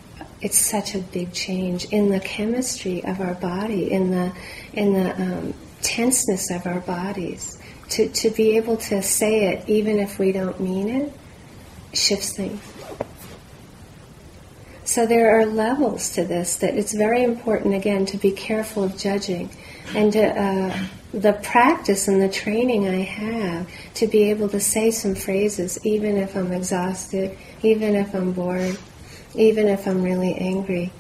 it's 0.43 0.59
such 0.59 0.95
a 0.95 0.99
big 0.99 1.33
change 1.33 1.87
in 1.87 2.11
the 2.11 2.21
chemistry 2.21 3.03
of 3.05 3.21
our 3.21 3.35
body, 3.35 3.91
in 3.91 4.11
the 4.11 4.33
in 4.75 4.93
the 4.93 5.15
um, 5.15 5.55
tenseness 5.83 6.51
of 6.51 6.67
our 6.67 6.81
bodies. 6.81 7.59
To 7.91 8.09
to 8.09 8.31
be 8.31 8.57
able 8.57 8.77
to 8.77 9.03
say 9.03 9.53
it, 9.53 9.69
even 9.69 9.99
if 9.99 10.19
we 10.19 10.33
don't 10.33 10.61
mean 10.61 10.89
it, 10.89 11.13
shifts 11.95 12.37
things. 12.37 12.61
So 14.85 15.05
there 15.05 15.41
are 15.41 15.47
levels 15.47 16.11
to 16.11 16.25
this 16.25 16.57
that 16.57 16.77
it's 16.77 16.95
very 16.95 17.23
important, 17.25 17.75
again, 17.75 18.07
to 18.07 18.17
be 18.17 18.31
careful 18.31 18.85
of 18.85 18.97
judging. 18.97 19.51
And 19.95 20.17
uh, 20.17 20.77
the 21.13 21.33
practice 21.35 22.09
and 22.09 22.21
the 22.21 22.29
training 22.29 22.89
I 22.89 23.03
have 23.03 23.69
to 23.95 24.07
be 24.07 24.31
able 24.31 24.49
to 24.51 24.61
say 24.61 24.91
some 24.91 25.15
phrases, 25.15 25.79
even 25.85 26.17
if 26.17 26.37
I'm 26.37 26.53
exhausted, 26.53 27.37
even 27.63 27.95
if 27.95 28.15
I'm 28.15 28.33
bored, 28.33 28.77
even 29.35 29.69
if 29.69 29.87
I'm 29.87 30.03
really 30.03 30.35
angry, 30.35 30.93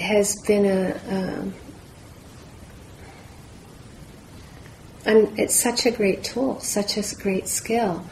has 0.00 0.36
been 0.42 0.66
a. 0.66 1.00
Um, 1.08 1.54
it's 5.06 5.54
such 5.54 5.84
a 5.84 5.90
great 5.90 6.24
tool, 6.24 6.58
such 6.60 6.96
a 6.96 7.16
great 7.16 7.46
skill. 7.46 8.04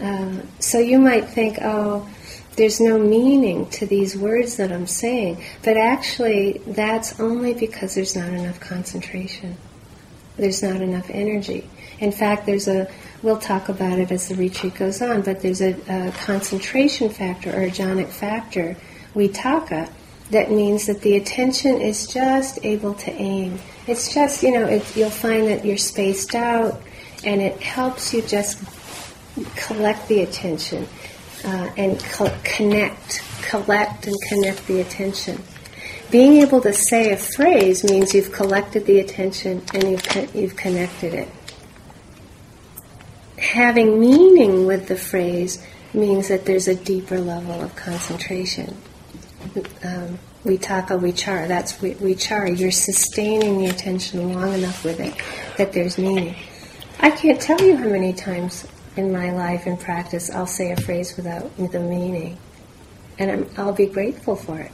Uh, 0.00 0.36
so 0.60 0.78
you 0.78 0.98
might 0.98 1.24
think, 1.28 1.58
oh, 1.60 2.08
there's 2.56 2.80
no 2.80 2.98
meaning 2.98 3.68
to 3.70 3.86
these 3.86 4.16
words 4.16 4.56
that 4.56 4.72
I'm 4.72 4.86
saying. 4.86 5.42
But 5.62 5.76
actually, 5.76 6.62
that's 6.66 7.20
only 7.20 7.54
because 7.54 7.94
there's 7.94 8.16
not 8.16 8.30
enough 8.30 8.60
concentration. 8.60 9.56
There's 10.36 10.62
not 10.62 10.80
enough 10.80 11.08
energy. 11.10 11.68
In 11.98 12.12
fact, 12.12 12.46
there's 12.46 12.68
a, 12.68 12.90
we'll 13.22 13.38
talk 13.38 13.68
about 13.68 13.98
it 13.98 14.10
as 14.10 14.28
the 14.28 14.34
retreat 14.34 14.74
goes 14.74 15.00
on, 15.00 15.22
but 15.22 15.40
there's 15.40 15.62
a, 15.62 15.74
a 15.88 16.12
concentration 16.12 17.08
factor 17.08 17.50
or 17.50 17.62
a 17.62 17.70
jhanic 17.70 18.08
factor, 18.08 18.76
vitakka, 19.14 19.90
that 20.30 20.50
means 20.50 20.86
that 20.86 21.02
the 21.02 21.16
attention 21.16 21.80
is 21.80 22.06
just 22.06 22.58
able 22.64 22.94
to 22.94 23.12
aim. 23.12 23.58
It's 23.86 24.12
just, 24.12 24.42
you 24.42 24.50
know, 24.50 24.66
it, 24.66 24.96
you'll 24.96 25.08
find 25.08 25.46
that 25.46 25.64
you're 25.64 25.76
spaced 25.76 26.34
out 26.34 26.82
and 27.24 27.40
it 27.40 27.60
helps 27.62 28.12
you 28.12 28.22
just 28.22 28.58
collect 29.56 30.08
the 30.08 30.22
attention 30.22 30.88
uh, 31.46 31.70
and 31.76 31.98
co- 32.00 32.36
connect, 32.44 33.22
collect 33.42 34.06
and 34.06 34.16
connect 34.28 34.66
the 34.66 34.80
attention. 34.80 35.40
being 36.10 36.34
able 36.34 36.60
to 36.60 36.72
say 36.72 37.12
a 37.12 37.16
phrase 37.16 37.84
means 37.84 38.14
you've 38.14 38.32
collected 38.32 38.86
the 38.86 39.00
attention 39.00 39.62
and 39.74 39.90
you've, 39.90 40.34
you've 40.34 40.56
connected 40.56 41.14
it. 41.14 41.28
Having 43.38 44.00
meaning 44.00 44.66
with 44.66 44.88
the 44.88 44.96
phrase 44.96 45.62
means 45.92 46.28
that 46.28 46.44
there's 46.46 46.68
a 46.68 46.74
deeper 46.74 47.18
level 47.18 47.60
of 47.60 47.74
concentration. 47.76 48.76
Um, 49.84 50.18
vitakka 50.44 50.98
vichara, 50.98 51.48
that's 51.48 51.72
vichara. 51.74 52.58
You're 52.58 52.70
sustaining 52.70 53.58
the 53.58 53.66
attention 53.66 54.32
long 54.32 54.52
enough 54.52 54.84
with 54.84 55.00
it 55.00 55.14
that 55.58 55.72
there's 55.72 55.98
meaning. 55.98 56.34
I 57.00 57.10
can't 57.10 57.40
tell 57.40 57.60
you 57.60 57.76
how 57.76 57.88
many 57.88 58.12
times 58.12 58.66
in 58.96 59.12
my 59.12 59.30
life 59.30 59.66
and 59.66 59.78
practice 59.78 60.30
I'll 60.30 60.46
say 60.46 60.72
a 60.72 60.76
phrase 60.76 61.16
without 61.16 61.56
the 61.56 61.80
meaning, 61.80 62.38
and 63.18 63.30
I'm, 63.30 63.50
I'll 63.56 63.72
be 63.72 63.86
grateful 63.86 64.36
for 64.36 64.58
it. 64.58 64.72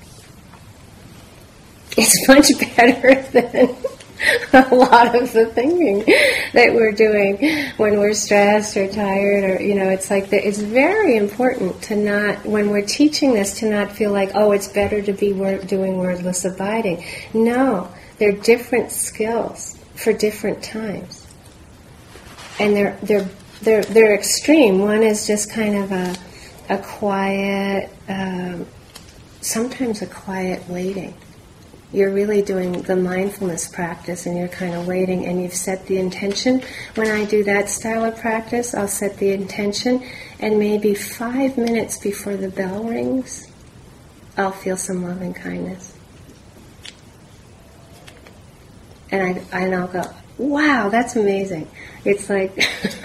It's 1.96 2.28
much 2.28 2.48
better 2.76 3.22
than 3.30 3.76
a 4.52 4.74
lot 4.74 5.14
of 5.14 5.32
the 5.32 5.46
thinking 5.46 6.04
that 6.52 6.74
we're 6.74 6.92
doing 6.92 7.36
when 7.76 7.98
we're 7.98 8.14
stressed 8.14 8.76
or 8.76 8.86
tired 8.86 9.44
or 9.44 9.62
you 9.62 9.74
know 9.74 9.88
it's 9.88 10.10
like 10.10 10.30
the, 10.30 10.46
it's 10.46 10.58
very 10.58 11.16
important 11.16 11.82
to 11.82 11.96
not 11.96 12.44
when 12.46 12.70
we're 12.70 12.86
teaching 12.86 13.34
this 13.34 13.58
to 13.58 13.68
not 13.68 13.90
feel 13.90 14.12
like 14.12 14.30
oh 14.34 14.52
it's 14.52 14.68
better 14.68 15.02
to 15.02 15.12
be 15.12 15.32
doing 15.66 15.98
wordless 15.98 16.44
abiding. 16.44 17.04
No 17.34 17.92
they're 18.18 18.32
different 18.32 18.92
skills 18.92 19.76
for 19.96 20.12
different 20.12 20.62
times. 20.62 21.26
And 22.60 22.76
they're 22.76 22.96
they're 23.02 23.28
they're 23.62 23.84
they're 23.84 24.14
extreme 24.14 24.78
one 24.78 25.02
is 25.02 25.26
just 25.26 25.50
kind 25.50 25.76
of 25.76 25.92
a 25.92 26.16
a 26.68 26.78
quiet 26.78 27.90
um, 28.08 28.66
sometimes 29.40 30.02
a 30.02 30.06
quiet 30.06 30.68
waiting 30.68 31.14
you're 31.92 32.10
really 32.10 32.40
doing 32.40 32.82
the 32.82 32.96
mindfulness 32.96 33.68
practice 33.68 34.24
and 34.24 34.36
you're 34.36 34.48
kind 34.48 34.74
of 34.74 34.86
waiting 34.86 35.26
and 35.26 35.42
you've 35.42 35.54
set 35.54 35.86
the 35.86 35.98
intention. 35.98 36.62
When 36.94 37.08
I 37.08 37.26
do 37.26 37.44
that 37.44 37.68
style 37.68 38.04
of 38.04 38.16
practice, 38.16 38.74
I'll 38.74 38.88
set 38.88 39.18
the 39.18 39.32
intention 39.32 40.02
and 40.40 40.58
maybe 40.58 40.94
five 40.94 41.58
minutes 41.58 41.98
before 41.98 42.36
the 42.36 42.48
bell 42.48 42.82
rings, 42.82 43.46
I'll 44.38 44.52
feel 44.52 44.78
some 44.78 45.04
loving 45.04 45.34
kindness. 45.34 45.94
And, 49.10 49.22
I, 49.52 49.58
and 49.58 49.74
I'll 49.74 49.88
go, 49.88 50.10
wow, 50.38 50.88
that's 50.88 51.16
amazing. 51.16 51.68
It's 52.04 52.28
like, 52.28 52.52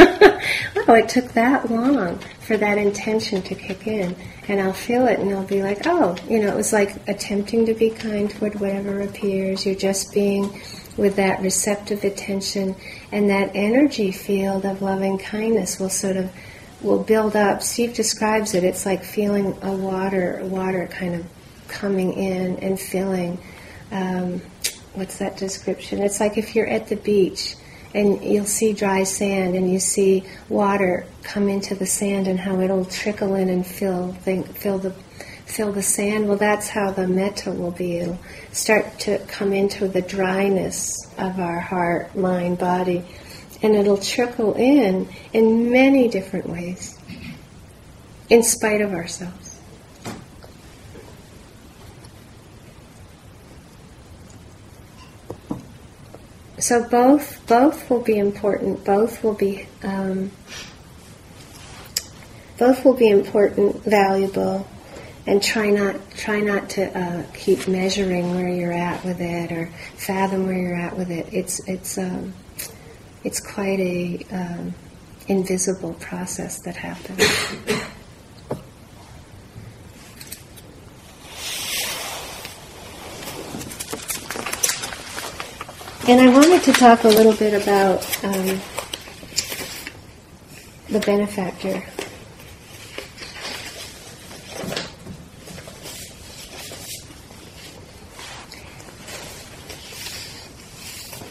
oh, 0.87 0.93
it 0.93 1.09
took 1.09 1.33
that 1.33 1.69
long 1.69 2.19
for 2.39 2.57
that 2.57 2.77
intention 2.77 3.41
to 3.43 3.55
kick 3.55 3.85
in 3.87 4.15
and 4.47 4.61
I'll 4.61 4.73
feel 4.73 5.07
it 5.07 5.19
and 5.19 5.31
I'll 5.33 5.45
be 5.45 5.61
like, 5.61 5.85
oh, 5.85 6.15
you 6.29 6.39
know, 6.39 6.47
it 6.47 6.55
was 6.55 6.71
like 6.71 6.95
attempting 7.07 7.65
to 7.65 7.73
be 7.73 7.89
kind 7.89 8.29
toward 8.29 8.59
whatever 8.59 9.01
appears. 9.01 9.65
You're 9.65 9.75
just 9.75 10.13
being 10.13 10.61
with 10.95 11.15
that 11.17 11.41
receptive 11.41 12.03
attention 12.03 12.75
and 13.11 13.29
that 13.29 13.51
energy 13.53 14.11
field 14.11 14.65
of 14.65 14.81
loving 14.81 15.17
kindness 15.17 15.79
will 15.79 15.89
sort 15.89 16.17
of 16.17 16.31
will 16.81 17.03
build 17.03 17.35
up. 17.35 17.61
Steve 17.61 17.93
describes 17.93 18.53
it. 18.53 18.63
It's 18.63 18.85
like 18.85 19.03
feeling 19.03 19.57
a 19.61 19.71
water, 19.71 20.39
water 20.43 20.87
kind 20.87 21.15
of 21.15 21.25
coming 21.67 22.13
in 22.13 22.57
and 22.57 22.79
filling. 22.79 23.37
Um, 23.91 24.41
what's 24.93 25.17
that 25.19 25.37
description? 25.37 26.01
It's 26.01 26.19
like 26.19 26.37
if 26.37 26.55
you're 26.55 26.67
at 26.67 26.87
the 26.87 26.95
beach 26.95 27.55
and 27.93 28.23
you'll 28.23 28.45
see 28.45 28.73
dry 28.73 29.03
sand 29.03 29.55
and 29.55 29.71
you 29.71 29.79
see 29.79 30.23
water 30.49 31.05
come 31.23 31.47
into 31.49 31.75
the 31.75 31.85
sand 31.85 32.27
and 32.27 32.39
how 32.39 32.59
it'll 32.59 32.85
trickle 32.85 33.35
in 33.35 33.49
and 33.49 33.65
fill 33.65 34.15
the, 34.25 34.43
fill 34.43 34.77
the 34.77 34.93
fill 35.47 35.71
the 35.71 35.81
sand. 35.81 36.27
Well, 36.27 36.37
that's 36.37 36.69
how 36.69 36.91
the 36.91 37.07
metta 37.07 37.51
will 37.51 37.71
be. 37.71 37.97
It'll 37.97 38.19
start 38.51 38.99
to 38.99 39.17
come 39.27 39.53
into 39.53 39.87
the 39.87 40.01
dryness 40.01 40.93
of 41.17 41.39
our 41.39 41.59
heart, 41.59 42.15
mind, 42.15 42.59
body, 42.59 43.03
and 43.61 43.75
it'll 43.75 43.97
trickle 43.97 44.53
in 44.55 45.09
in 45.33 45.71
many 45.71 46.07
different 46.09 46.49
ways, 46.49 46.99
in 48.29 48.43
spite 48.43 48.81
of 48.81 48.93
ourselves. 48.93 49.46
So 56.59 56.83
both 56.83 57.45
both 57.47 57.89
will 57.89 58.01
be 58.01 58.17
important. 58.17 58.83
Both 58.83 59.23
will 59.23 59.33
be 59.35 59.67
um, 59.83 60.31
both 62.57 62.83
will 62.83 62.95
be 62.95 63.09
important, 63.09 63.83
valuable, 63.83 64.67
and 65.27 65.41
try 65.41 65.69
not 65.69 65.95
try 66.11 66.39
not 66.39 66.69
to 66.71 66.97
uh, 66.97 67.23
keep 67.33 67.67
measuring 67.67 68.35
where 68.35 68.49
you're 68.49 68.73
at 68.73 69.03
with 69.03 69.21
it 69.21 69.51
or 69.51 69.67
fathom 69.95 70.47
where 70.47 70.57
you're 70.57 70.75
at 70.75 70.97
with 70.97 71.11
it. 71.11 71.27
It's 71.31 71.59
it's 71.67 71.97
um, 71.97 72.33
it's 73.23 73.39
quite 73.39 73.79
a 73.79 74.25
um, 74.31 74.73
invisible 75.27 75.93
process 75.95 76.59
that 76.61 76.75
happens. 76.75 77.23
And 86.09 86.21
I 86.21 86.29
wanted 86.29 86.63
to 86.63 86.71
talk 86.71 87.03
a 87.03 87.09
little 87.09 87.33
bit 87.33 87.53
about 87.53 88.23
um, 88.23 88.61
the 90.87 91.01
benefactor. 91.01 91.83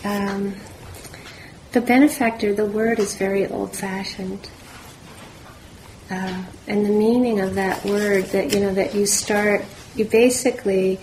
Um, 0.05 0.55
the 1.73 1.81
benefactor, 1.81 2.53
the 2.53 2.67
word 2.67 2.99
is 2.99 3.17
very 3.17 3.47
old 3.47 3.75
fashioned. 3.75 4.51
Uh, 6.11 6.45
and 6.69 6.85
the 6.85 6.91
meaning 6.91 7.41
of 7.41 7.55
that 7.55 7.83
word 7.87 8.25
that 8.27 8.53
you 8.53 8.61
know 8.61 8.75
that 8.75 8.95
you 8.95 9.07
start 9.07 9.65
you 9.97 10.05
basically 10.05 11.01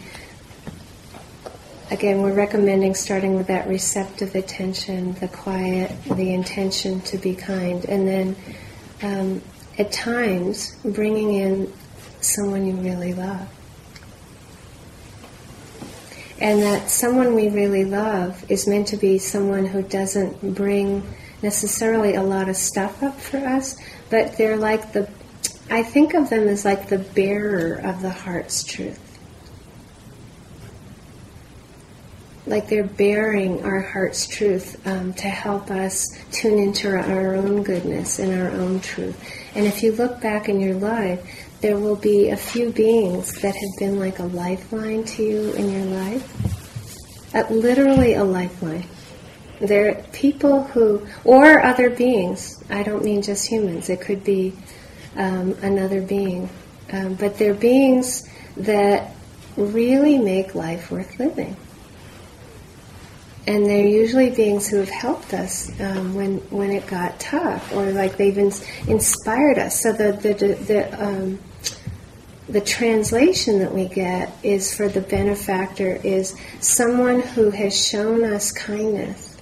again, 1.93 2.23
we're 2.23 2.33
recommending 2.33 2.95
starting 2.95 3.35
with 3.35 3.47
that 3.47 3.67
receptive 3.67 4.33
attention, 4.33 5.13
the 5.13 5.27
quiet, 5.27 5.91
the 6.05 6.33
intention 6.33 6.99
to 7.01 7.17
be 7.19 7.35
kind, 7.35 7.85
and 7.85 8.07
then 8.07 8.35
um, 9.03 9.41
at 9.77 9.91
times 9.91 10.75
bringing 10.83 11.35
in 11.35 11.71
someone 12.19 12.65
you 12.65 12.73
really 12.73 13.13
love. 13.13 13.47
And 16.41 16.63
that 16.63 16.89
someone 16.89 17.35
we 17.35 17.49
really 17.49 17.85
love 17.85 18.43
is 18.49 18.67
meant 18.67 18.87
to 18.87 18.97
be 18.97 19.19
someone 19.19 19.65
who 19.65 19.83
doesn't 19.83 20.55
bring 20.55 21.03
necessarily 21.43 22.15
a 22.15 22.23
lot 22.23 22.49
of 22.49 22.55
stuff 22.55 23.03
up 23.03 23.19
for 23.19 23.37
us, 23.37 23.77
but 24.09 24.35
they're 24.35 24.57
like 24.57 24.93
the, 24.93 25.07
I 25.69 25.83
think 25.83 26.15
of 26.15 26.31
them 26.31 26.47
as 26.47 26.65
like 26.65 26.89
the 26.89 26.97
bearer 26.97 27.75
of 27.75 28.01
the 28.01 28.09
heart's 28.09 28.63
truth. 28.63 29.02
Like 32.45 32.67
they're 32.67 32.83
bearing 32.83 33.63
our 33.63 33.79
heart's 33.79 34.27
truth 34.27 34.85
um, 34.85 35.13
to 35.13 35.27
help 35.27 35.71
us 35.71 36.05
tune 36.31 36.59
into 36.59 36.89
our, 36.89 37.35
own 37.35 37.63
goodness 37.63 38.19
and 38.19 38.39
our 38.39 38.49
own 38.51 38.79
truth. 38.81 39.17
And 39.55 39.65
if 39.65 39.81
you 39.81 39.93
look 39.93 40.21
back 40.21 40.49
in 40.49 40.59
your 40.59 40.75
life, 40.75 41.25
there 41.61 41.77
will 41.77 41.95
be 41.95 42.29
a 42.29 42.37
few 42.37 42.71
beings 42.71 43.41
that 43.41 43.55
have 43.55 43.79
been 43.79 43.97
like 43.97 44.19
a 44.19 44.23
lifeline 44.23 45.05
to 45.05 45.23
you 45.23 45.53
in 45.53 45.71
your 45.71 45.85
life. 45.85 47.35
Uh, 47.35 47.45
literally 47.49 48.13
a 48.13 48.23
lifeline. 48.23 48.85
There 49.59 49.89
are 49.89 50.03
people 50.11 50.63
who, 50.63 51.07
or 51.23 51.63
other 51.63 51.89
beings, 51.89 52.61
I 52.69 52.83
don't 52.83 53.03
mean 53.03 53.21
just 53.21 53.47
humans, 53.47 53.89
it 53.89 54.01
could 54.01 54.23
be 54.23 54.53
um, 55.15 55.53
another 55.61 56.01
being. 56.01 56.49
Um, 56.91 57.15
but 57.15 57.37
they're 57.37 57.53
beings 57.53 58.27
that 58.57 59.15
really 59.55 60.17
make 60.17 60.53
life 60.53 60.91
worth 60.91 61.17
living 61.17 61.55
and 63.45 63.65
they're 63.65 63.85
usually 63.85 64.29
beings 64.29 64.67
who 64.69 64.77
have 64.77 64.89
helped 64.89 65.33
us 65.33 65.69
um, 65.81 66.15
when 66.15 66.37
when 66.49 66.71
it 66.71 66.87
got 66.87 67.19
tough, 67.19 67.73
or 67.73 67.91
like 67.91 68.15
they've 68.17 68.37
ins- 68.37 68.65
inspired 68.87 69.59
us. 69.59 69.81
So 69.81 69.91
the 69.91 70.13
the 70.13 70.33
the, 70.33 70.53
the, 70.55 71.03
um, 71.05 71.39
the 72.47 72.61
translation 72.61 73.59
that 73.59 73.73
we 73.73 73.87
get 73.87 74.31
is 74.43 74.73
for 74.75 74.87
the 74.87 75.01
benefactor 75.01 75.99
is 76.03 76.35
someone 76.59 77.21
who 77.21 77.49
has 77.49 77.73
shown 77.87 78.23
us 78.23 78.51
kindness. 78.51 79.37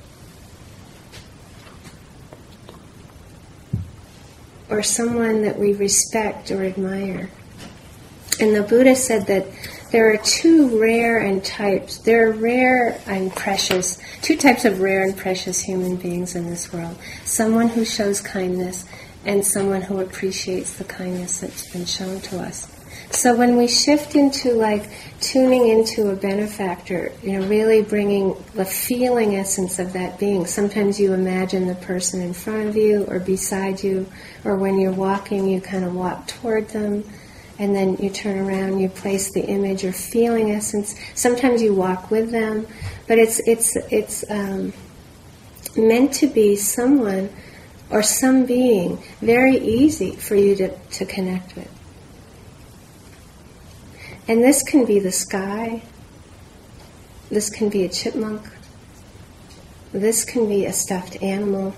Or 4.70 4.82
someone 4.82 5.42
that 5.42 5.60
we 5.60 5.74
respect 5.74 6.50
or 6.50 6.64
admire. 6.64 7.30
And 8.40 8.56
the 8.56 8.64
Buddha 8.64 8.96
said 8.96 9.28
that 9.28 9.46
there 9.92 10.12
are 10.14 10.18
two 10.18 10.80
rare 10.80 11.20
and 11.20 11.44
types. 11.44 11.98
There 11.98 12.30
are 12.30 12.32
rare 12.32 13.00
and 13.08 13.34
precious, 13.36 14.02
two 14.22 14.38
types 14.38 14.66
of 14.66 14.80
rare 14.80 15.04
and 15.04 15.18
precious 15.18 15.60
human 15.60 15.98
beings 15.98 16.36
in 16.36 16.46
this 16.46 16.72
world. 16.72 16.98
Someone 17.26 17.68
who 17.68 17.84
shows 17.84 18.22
kindness 18.22 18.86
and 19.26 19.46
someone 19.46 19.82
who 19.82 20.00
appreciates 20.00 20.74
the 20.74 20.86
kindness 20.86 21.42
that's 21.42 21.72
been 21.72 21.86
shown 21.86 22.22
to 22.22 22.40
us. 22.40 22.74
So 23.12 23.36
when 23.36 23.58
we 23.58 23.68
shift 23.68 24.16
into 24.16 24.54
like 24.54 24.90
tuning 25.20 25.68
into 25.68 26.10
a 26.10 26.16
benefactor, 26.16 27.12
you 27.22 27.38
know, 27.38 27.46
really 27.48 27.82
bringing 27.82 28.36
the 28.54 28.66
feeling 28.66 29.36
essence 29.36 29.80
of 29.80 29.94
that 29.94 30.18
being. 30.18 30.46
Sometimes 30.46 31.00
you 31.00 31.14
imagine 31.14 31.68
the 31.68 31.76
person 31.76 32.22
in 32.22 32.34
front 32.34 32.70
of 32.70 32.78
you 32.78 33.06
or 33.10 33.20
beside 33.20 33.84
you, 33.84 34.08
or 34.46 34.56
when 34.56 34.80
you're 34.80 34.94
walking, 34.94 35.48
you 35.50 35.60
kind 35.60 35.84
of 35.84 35.94
walk 35.94 36.28
toward 36.28 36.70
them, 36.70 37.04
and 37.62 37.76
then 37.76 37.96
you 37.98 38.10
turn 38.10 38.40
around, 38.40 38.80
you 38.80 38.90
place 38.90 39.32
the 39.34 39.46
image 39.46 39.86
or 39.86 39.94
feeling 39.94 40.50
essence. 40.50 40.96
Sometimes 41.14 41.62
you 41.62 41.76
walk 41.76 42.10
with 42.10 42.32
them, 42.32 42.66
but 43.08 43.20
it's 43.20 43.40
it's 43.46 43.76
it's 43.92 44.30
um, 44.32 44.74
meant 45.78 46.12
to 46.16 46.28
be 46.28 46.56
someone 46.56 47.30
or 47.92 48.02
some 48.02 48.48
being 48.48 48.98
very 49.22 49.58
easy 49.58 50.16
for 50.16 50.36
you 50.36 50.56
to, 50.56 50.76
to 50.76 51.06
connect 51.06 51.56
with. 51.56 51.70
And 54.28 54.44
this 54.44 54.64
can 54.64 54.86
be 54.86 54.98
the 54.98 55.12
sky, 55.12 55.84
this 57.30 57.52
can 57.52 57.70
be 57.70 57.84
a 57.84 57.90
chipmunk, 57.90 58.42
this 59.92 60.26
can 60.26 60.50
be 60.50 60.66
a 60.66 60.74
stuffed 60.74 61.22
animal. 61.22 61.76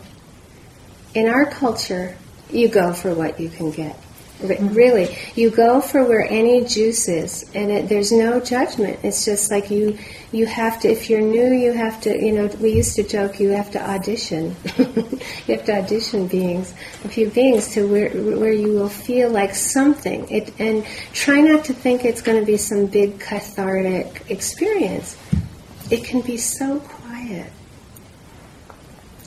In 1.14 1.28
our 1.28 1.46
culture, 1.46 2.16
you 2.50 2.70
go 2.70 2.94
for 2.94 3.14
what 3.14 3.38
you 3.38 3.50
can 3.50 3.72
get. 3.72 4.00
Really, 4.44 5.16
you 5.36 5.50
go 5.50 5.80
for 5.80 6.04
where 6.04 6.28
any 6.30 6.66
juice 6.66 7.08
is, 7.08 7.50
and 7.56 7.72
it, 7.72 7.90
there's 7.90 8.12
no 8.12 8.40
judgment. 8.40 9.00
It's 9.04 9.24
just 9.24 9.50
like 9.50 9.72
you, 9.72 9.98
you 10.32 10.46
have 10.46 10.82
to. 10.82 10.90
If 10.90 11.10
you're 11.10 11.22
new, 11.22 11.54
you 11.54 11.72
have 11.72 12.02
to. 12.02 12.10
You 12.10 12.32
know, 12.34 12.48
we 12.60 12.74
used 12.74 12.96
to 12.98 13.04
joke 13.04 13.40
you 13.40 13.50
have 13.50 13.72
to 13.72 13.90
audition. 13.90 14.56
you 14.78 15.56
have 15.56 15.66
to 15.66 15.78
audition 15.78 16.28
beings, 16.28 16.74
a 17.06 17.08
few 17.08 17.30
beings 17.30 17.74
to 17.74 17.88
where 17.88 18.10
where 18.10 18.54
you 18.54 18.74
will 18.74 18.90
feel 18.90 19.30
like 19.30 19.56
something. 19.56 20.30
It 20.30 20.54
and 20.60 20.86
try 21.14 21.40
not 21.40 21.66
to 21.66 21.74
think 21.74 22.04
it's 22.04 22.22
going 22.22 22.40
to 22.40 22.46
be 22.46 22.58
some 22.58 22.88
big 22.88 23.20
cathartic 23.20 24.24
experience. 24.30 25.18
It 25.90 26.04
can 26.04 26.22
be 26.22 26.38
so 26.38 26.80
quiet. 26.80 27.52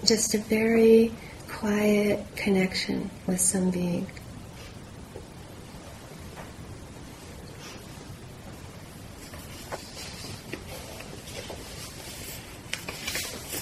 Just 0.04 0.34
a 0.34 0.38
very 0.38 1.12
quiet 1.48 2.24
connection 2.36 3.10
with 3.26 3.40
some 3.40 3.70
being. 3.70 4.06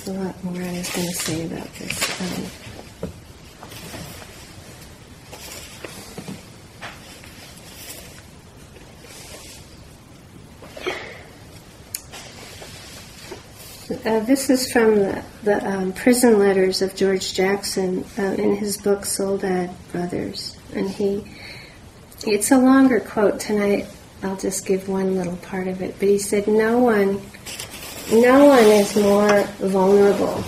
A 0.09 0.13
lot 0.13 0.45
more 0.45 0.63
I 0.63 0.73
was 0.73 0.91
going 0.91 1.09
to 1.09 1.15
say 1.15 1.47
about 1.47 1.75
this. 1.75 2.21
Um, 2.21 2.45
Uh, 14.05 14.21
this 14.21 14.51
is 14.51 14.71
from 14.71 14.97
the, 14.97 15.25
the 15.45 15.67
um, 15.67 15.93
prison 15.93 16.39
letters 16.39 16.83
of 16.83 16.95
George 16.95 17.33
Jackson 17.33 18.05
uh, 18.19 18.23
in 18.23 18.57
his 18.57 18.77
book 18.77 19.07
Soledad 19.07 19.71
Brothers, 19.93 20.57
and 20.75 20.91
he. 20.91 21.25
It's 22.27 22.51
a 22.51 22.59
longer 22.59 23.01
quote 23.01 23.41
tonight. 23.41 23.87
I'll 24.23 24.37
just 24.37 24.67
give 24.67 24.89
one 24.89 25.17
little 25.17 25.37
part 25.37 25.69
of 25.69 25.81
it. 25.81 25.97
But 25.99 26.09
he 26.09 26.19
said, 26.19 26.49
"No 26.49 26.79
one 26.79 27.23
no 28.13 28.47
one 28.47 28.65
is 28.65 28.97
more 28.97 29.45
vulnerable. 29.59 30.45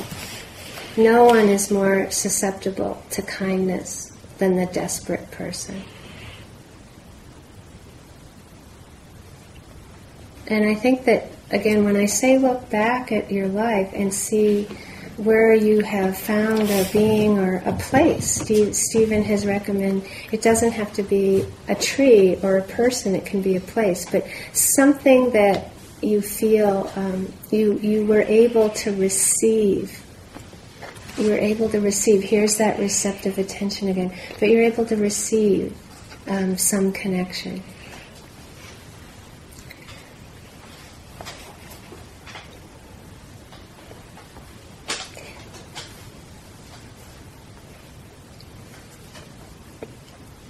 No 0.96 1.24
one 1.24 1.48
is 1.48 1.70
more 1.70 2.10
susceptible 2.10 3.02
to 3.10 3.22
kindness 3.22 4.12
than 4.38 4.56
the 4.56 4.66
desperate 4.66 5.30
person. 5.30 5.82
And 10.48 10.64
I 10.64 10.74
think 10.74 11.04
that, 11.04 11.28
again, 11.50 11.84
when 11.84 11.96
I 11.96 12.06
say 12.06 12.38
look 12.38 12.70
back 12.70 13.10
at 13.10 13.30
your 13.32 13.48
life 13.48 13.90
and 13.94 14.12
see 14.12 14.64
where 15.16 15.54
you 15.54 15.80
have 15.80 16.16
found 16.16 16.70
a 16.70 16.88
being 16.92 17.38
or 17.38 17.56
a 17.64 17.72
place, 17.72 18.42
Steve, 18.42 18.76
Stephen 18.76 19.22
has 19.24 19.46
recommended 19.46 20.08
it 20.30 20.42
doesn't 20.42 20.72
have 20.72 20.92
to 20.92 21.02
be 21.02 21.44
a 21.68 21.74
tree 21.74 22.38
or 22.42 22.58
a 22.58 22.62
person, 22.62 23.14
it 23.14 23.24
can 23.24 23.40
be 23.40 23.56
a 23.56 23.60
place, 23.60 24.08
but 24.10 24.26
something 24.52 25.30
that 25.30 25.70
you 26.02 26.20
feel 26.20 26.90
um, 26.96 27.32
you 27.50 27.78
you 27.78 28.04
were 28.06 28.22
able 28.22 28.70
to 28.70 28.94
receive. 28.96 30.02
You 31.16 31.30
were 31.30 31.38
able 31.38 31.70
to 31.70 31.80
receive. 31.80 32.22
Here's 32.22 32.56
that 32.58 32.78
receptive 32.78 33.38
attention 33.38 33.88
again. 33.88 34.12
But 34.38 34.50
you're 34.50 34.62
able 34.62 34.84
to 34.86 34.96
receive 34.96 35.74
um, 36.28 36.58
some 36.58 36.92
connection. 36.92 37.62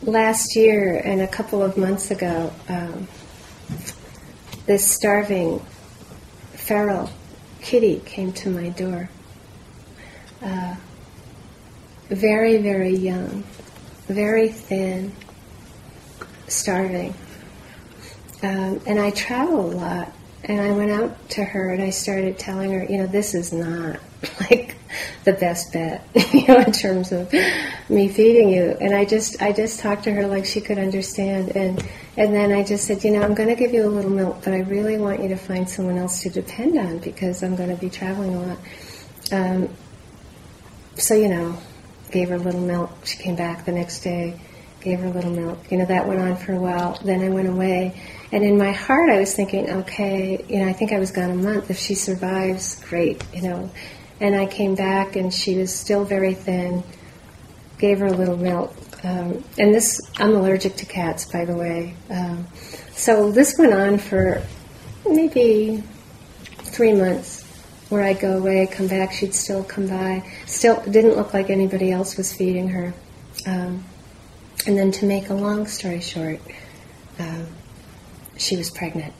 Last 0.03 0.55
year 0.57 1.01
and 1.05 1.21
a 1.21 1.27
couple 1.27 1.63
of 1.63 1.77
months 1.77 2.11
ago, 2.11 2.53
um, 2.69 3.09
this 4.67 4.87
starving 4.87 5.61
feral 6.53 7.11
kitty 7.61 8.01
came 8.05 8.33
to 8.33 8.51
my 8.51 8.69
door. 8.71 9.09
Uh, 10.43 10.77
very, 12.09 12.59
very 12.59 12.95
young, 12.95 13.43
very 14.09 14.49
thin, 14.49 15.13
starving. 16.49 17.15
Um, 18.43 18.81
and 18.87 18.99
I 18.99 19.11
travel 19.11 19.73
a 19.73 19.75
lot. 19.75 20.13
And 20.45 20.61
I 20.61 20.71
went 20.71 20.93
out 20.93 21.29
to 21.31 21.45
her 21.45 21.71
and 21.71 21.83
I 21.83 21.91
started 21.91 22.39
telling 22.39 22.71
her, 22.71 22.85
you 22.85 22.99
know, 22.99 23.07
this 23.07 23.35
is 23.35 23.53
not 23.53 23.99
like 24.51 24.77
the 25.25 25.33
best 25.33 25.73
bet, 25.73 26.07
you 26.33 26.47
know, 26.47 26.59
in 26.59 26.73
terms 26.73 27.13
of 27.13 27.33
me 27.89 28.09
feeding 28.09 28.49
you. 28.51 28.77
And 28.81 28.95
I 28.95 29.05
just, 29.05 29.43
I 29.43 29.53
just 29.53 29.81
talked 29.81 30.05
to 30.05 30.13
her 30.13 30.27
like 30.27 30.47
she 30.47 30.61
could 30.61 30.79
understand. 30.79 31.57
And 31.57 31.85
and 32.17 32.35
then 32.35 32.51
I 32.51 32.63
just 32.63 32.87
said, 32.87 33.05
you 33.05 33.11
know, 33.11 33.23
I'm 33.23 33.35
going 33.35 33.51
to 33.51 33.55
give 33.55 33.75
you 33.75 33.87
a 33.87 33.91
little 33.91 34.11
milk, 34.11 34.39
but 34.43 34.55
I 34.55 34.61
really 34.61 34.97
want 34.97 35.23
you 35.23 35.29
to 35.29 35.37
find 35.37 35.69
someone 35.69 35.99
else 35.99 36.23
to 36.23 36.31
depend 36.31 36.79
on 36.79 36.99
because 36.99 37.43
I'm 37.43 37.57
going 37.57 37.69
to 37.69 37.77
be 37.77 37.91
traveling 37.91 38.35
a 38.35 38.43
lot. 38.43 38.59
Um, 39.33 39.69
so, 40.95 41.15
you 41.15 41.29
know, 41.29 41.59
gave 42.11 42.31
her 42.31 42.37
a 42.37 42.39
little 42.39 42.61
milk. 42.61 42.91
She 43.05 43.19
came 43.19 43.37
back 43.37 43.67
the 43.67 43.73
next 43.73 44.01
day, 44.01 44.41
gave 44.81 45.01
her 45.01 45.09
a 45.09 45.11
little 45.11 45.31
milk. 45.31 45.59
You 45.71 45.77
know, 45.77 45.85
that 45.85 46.09
went 46.09 46.21
on 46.21 46.37
for 46.37 46.55
a 46.55 46.59
while. 46.59 46.99
Then 47.05 47.21
I 47.21 47.29
went 47.29 47.49
away. 47.49 48.01
And 48.33 48.43
in 48.43 48.57
my 48.57 48.73
heart, 48.73 49.11
I 49.11 49.21
was 49.21 49.35
thinking, 49.35 49.69
okay, 49.69 50.43
you 50.49 50.61
know, 50.61 50.69
I 50.69 50.73
think 50.73 50.93
I 50.93 50.99
was 50.99 51.11
gone 51.11 51.31
a 51.31 51.35
month. 51.35 51.71
If 51.71 51.79
she 51.79 51.95
survives, 51.95 52.83
great, 52.89 53.23
you 53.35 53.43
know. 53.43 53.71
And 54.21 54.35
I 54.35 54.47
came 54.47 54.75
back 54.75 55.17
and 55.17 55.33
she 55.33 55.57
was 55.57 55.75
still 55.75 56.05
very 56.05 56.35
thin, 56.35 56.83
gave 57.79 57.99
her 57.99 58.07
a 58.07 58.13
little 58.13 58.37
milk 58.37 58.75
um, 59.07 59.45
and 59.57 59.73
this, 59.73 60.01
I'm 60.19 60.35
allergic 60.35 60.77
to 60.77 60.87
cats, 60.87 61.31
by 61.31 61.45
the 61.45 61.55
way. 61.55 61.95
Um, 62.11 62.47
so 62.93 63.31
this 63.31 63.57
went 63.57 63.73
on 63.73 63.99
for 63.99 64.43
maybe 65.09 65.85
three 66.59 66.93
months, 66.93 67.45
where 67.89 68.03
I'd 68.03 68.19
go 68.19 68.37
away, 68.39 68.67
come 68.67 68.89
back, 68.89 69.13
she'd 69.13 69.33
still 69.33 69.63
come 69.63 69.87
by. 69.87 70.29
Still 70.47 70.83
didn't 70.83 71.17
look 71.17 71.33
like 71.33 71.51
anybody 71.51 71.93
else 71.93 72.17
was 72.17 72.33
feeding 72.33 72.69
her. 72.69 72.95
Um, 73.47 73.85
and 74.67 74.77
then 74.77 74.91
to 74.93 75.07
make 75.07 75.31
a 75.31 75.35
long 75.35 75.69
story 75.69 76.01
short, 76.01 76.41
um, 77.21 77.47
she 78.37 78.57
was 78.57 78.71
pregnant. 78.71 79.15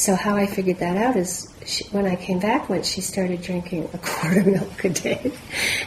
So 0.00 0.14
how 0.14 0.34
I 0.34 0.46
figured 0.46 0.78
that 0.78 0.96
out 0.96 1.14
is 1.16 1.52
she, 1.66 1.84
when 1.88 2.06
I 2.06 2.16
came 2.16 2.38
back 2.38 2.70
once, 2.70 2.88
she 2.88 3.02
started 3.02 3.42
drinking 3.42 3.86
a 3.92 3.98
quart 4.02 4.38
of 4.38 4.46
milk 4.46 4.84
a 4.84 4.88
day. 4.88 5.30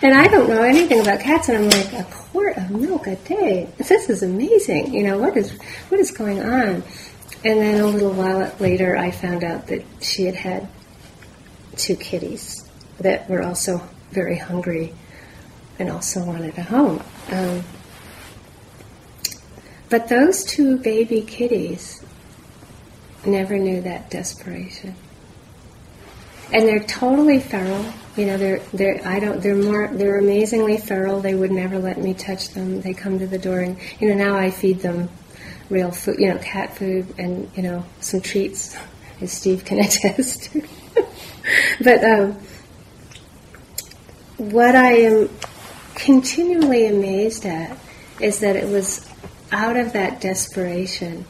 And 0.04 0.14
I 0.14 0.28
don't 0.28 0.48
know 0.48 0.62
anything 0.62 1.00
about 1.00 1.20
cats, 1.20 1.50
and 1.50 1.58
I'm 1.58 1.70
like, 1.72 1.94
a 1.94 2.08
quart 2.12 2.56
of 2.58 2.70
milk 2.70 3.08
a 3.08 3.16
day? 3.16 3.68
This 3.80 4.12
is 4.12 4.22
amazing. 4.22 4.94
You 4.94 5.02
know, 5.02 5.18
what 5.18 5.36
is, 5.36 5.58
what 5.90 6.00
is 6.00 6.12
going 6.12 6.44
on? 6.44 6.84
And 7.44 7.60
then 7.60 7.82
a 7.82 7.88
little 7.88 8.14
while 8.14 8.54
later, 8.60 8.96
I 8.96 9.10
found 9.10 9.44
out 9.44 9.66
that 9.70 9.84
she 10.00 10.26
had 10.26 10.36
had 10.36 10.70
two 11.76 11.96
kitties 11.96 12.70
that 13.00 13.28
were 13.28 13.42
also 13.42 13.82
very 14.12 14.38
hungry 14.38 14.94
and 15.80 15.90
also 15.90 16.24
wanted 16.24 16.56
a 16.60 16.62
home. 16.62 17.02
Um, 17.32 17.64
but 19.90 20.08
those 20.08 20.44
two 20.44 20.78
baby 20.78 21.22
kitties 21.22 22.03
never 23.26 23.58
knew 23.58 23.82
that 23.82 24.10
desperation 24.10 24.96
and 26.54 26.68
they're 26.68 26.84
totally 26.84 27.40
feral. 27.40 27.84
You 28.16 28.28
know, 28.28 28.38
they're 28.38 28.60
they're 28.74 29.02
I 29.06 29.20
don't 29.20 29.42
they're 29.42 29.56
more 29.56 29.90
they're 29.92 30.20
amazingly 30.20 30.78
feral. 30.78 31.20
They 31.20 31.34
would 31.34 31.52
never 31.52 31.80
let 31.80 31.98
me 31.98 32.14
touch 32.14 32.50
them. 32.50 32.82
They 32.82 32.94
come 32.94 33.20
to 33.20 33.28
the 33.28 33.40
door, 33.40 33.60
and 33.60 33.78
you 34.00 34.10
know 34.10 34.16
now 34.16 34.38
I 34.38 34.52
feed 34.52 34.80
them 34.80 35.10
real 35.70 35.92
food, 35.92 36.20
you 36.20 36.32
know, 36.32 36.38
cat 36.38 36.78
food, 36.78 37.14
and 37.18 37.50
you 37.56 37.64
know 37.64 37.84
some 38.00 38.22
treats, 38.22 38.78
as 39.20 39.32
Steve 39.32 39.66
can 39.66 39.80
attest. 39.86 40.56
but 41.84 42.04
um, 42.04 42.34
what 44.38 44.76
I 44.76 44.94
am 44.94 45.30
continually 45.96 46.86
amazed 46.86 47.46
at 47.46 47.78
is 48.20 48.40
that 48.42 48.56
it 48.56 48.68
was 48.68 49.10
out 49.52 49.76
of 49.76 49.94
that 49.94 50.22
desperation 50.22 51.26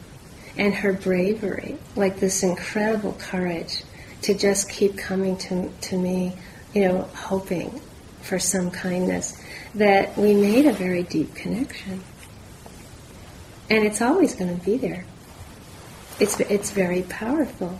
and 0.56 0.74
her 0.74 0.92
bravery, 0.92 1.76
like 1.96 2.20
this 2.20 2.42
incredible 2.42 3.12
courage 3.18 3.82
to 4.22 4.34
just 4.34 4.70
keep 4.70 4.96
coming 4.96 5.36
to, 5.36 5.70
to 5.82 5.98
me, 5.98 6.34
you 6.72 6.82
know, 6.82 7.02
hoping 7.14 7.80
for 8.22 8.38
some 8.38 8.70
kindness, 8.70 9.36
that 9.74 10.16
we 10.16 10.34
made 10.34 10.66
a 10.66 10.72
very 10.72 11.02
deep 11.02 11.34
connection. 11.34 12.02
And 13.68 13.84
it's 13.84 14.00
always 14.00 14.34
going 14.34 14.58
to 14.58 14.64
be 14.64 14.76
there. 14.76 15.04
It's, 16.20 16.38
it's 16.40 16.70
very 16.70 17.02
powerful. 17.02 17.78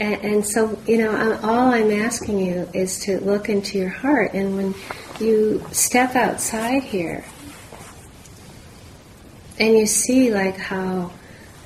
And, 0.00 0.14
and 0.22 0.46
so, 0.46 0.78
you 0.86 0.98
know, 0.98 1.38
all 1.42 1.72
I'm 1.72 1.90
asking 1.90 2.38
you 2.38 2.68
is 2.72 3.00
to 3.00 3.20
look 3.20 3.48
into 3.48 3.78
your 3.78 3.88
heart. 3.88 4.34
And 4.34 4.56
when 4.56 4.74
you 5.20 5.64
step 5.72 6.14
outside 6.14 6.82
here 6.82 7.24
and 9.58 9.76
you 9.76 9.86
see 9.86 10.32
like 10.32 10.56
how 10.56 11.12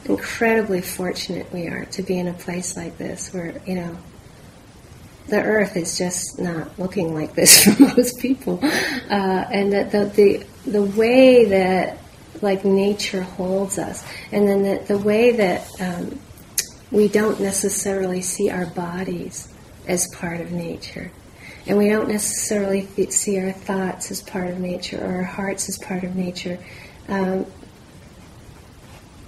incredibly 0.04 0.80
fortunate 0.80 1.52
we 1.52 1.66
are 1.66 1.84
to 1.86 2.02
be 2.02 2.18
in 2.18 2.28
a 2.28 2.32
place 2.32 2.76
like 2.76 2.98
this 2.98 3.32
where, 3.32 3.60
you 3.66 3.74
know, 3.76 3.96
the 5.28 5.40
earth 5.40 5.76
is 5.76 5.96
just 5.96 6.38
not 6.38 6.78
looking 6.78 7.14
like 7.14 7.34
this 7.34 7.64
for 7.76 7.82
most 7.82 8.18
people. 8.18 8.58
Uh, 8.62 9.44
and 9.50 9.72
that 9.72 9.92
the, 9.92 10.04
the, 10.04 10.70
the 10.70 10.82
way 10.82 11.46
that 11.46 11.98
like 12.40 12.64
nature 12.64 13.22
holds 13.22 13.78
us, 13.78 14.04
and 14.32 14.48
then 14.48 14.62
the, 14.62 14.84
the 14.88 14.98
way 14.98 15.32
that 15.32 15.80
um, 15.80 16.18
we 16.90 17.08
don't 17.08 17.40
necessarily 17.40 18.20
see 18.20 18.50
our 18.50 18.66
bodies 18.66 19.52
as 19.86 20.08
part 20.14 20.40
of 20.40 20.52
nature. 20.52 21.10
And 21.66 21.78
we 21.78 21.88
don't 21.88 22.08
necessarily 22.08 22.86
see 23.10 23.38
our 23.38 23.52
thoughts 23.52 24.10
as 24.10 24.20
part 24.20 24.48
of 24.48 24.58
nature 24.58 25.02
or 25.02 25.18
our 25.18 25.22
hearts 25.22 25.68
as 25.68 25.78
part 25.78 26.02
of 26.02 26.16
nature. 26.16 26.58
Um, 27.08 27.46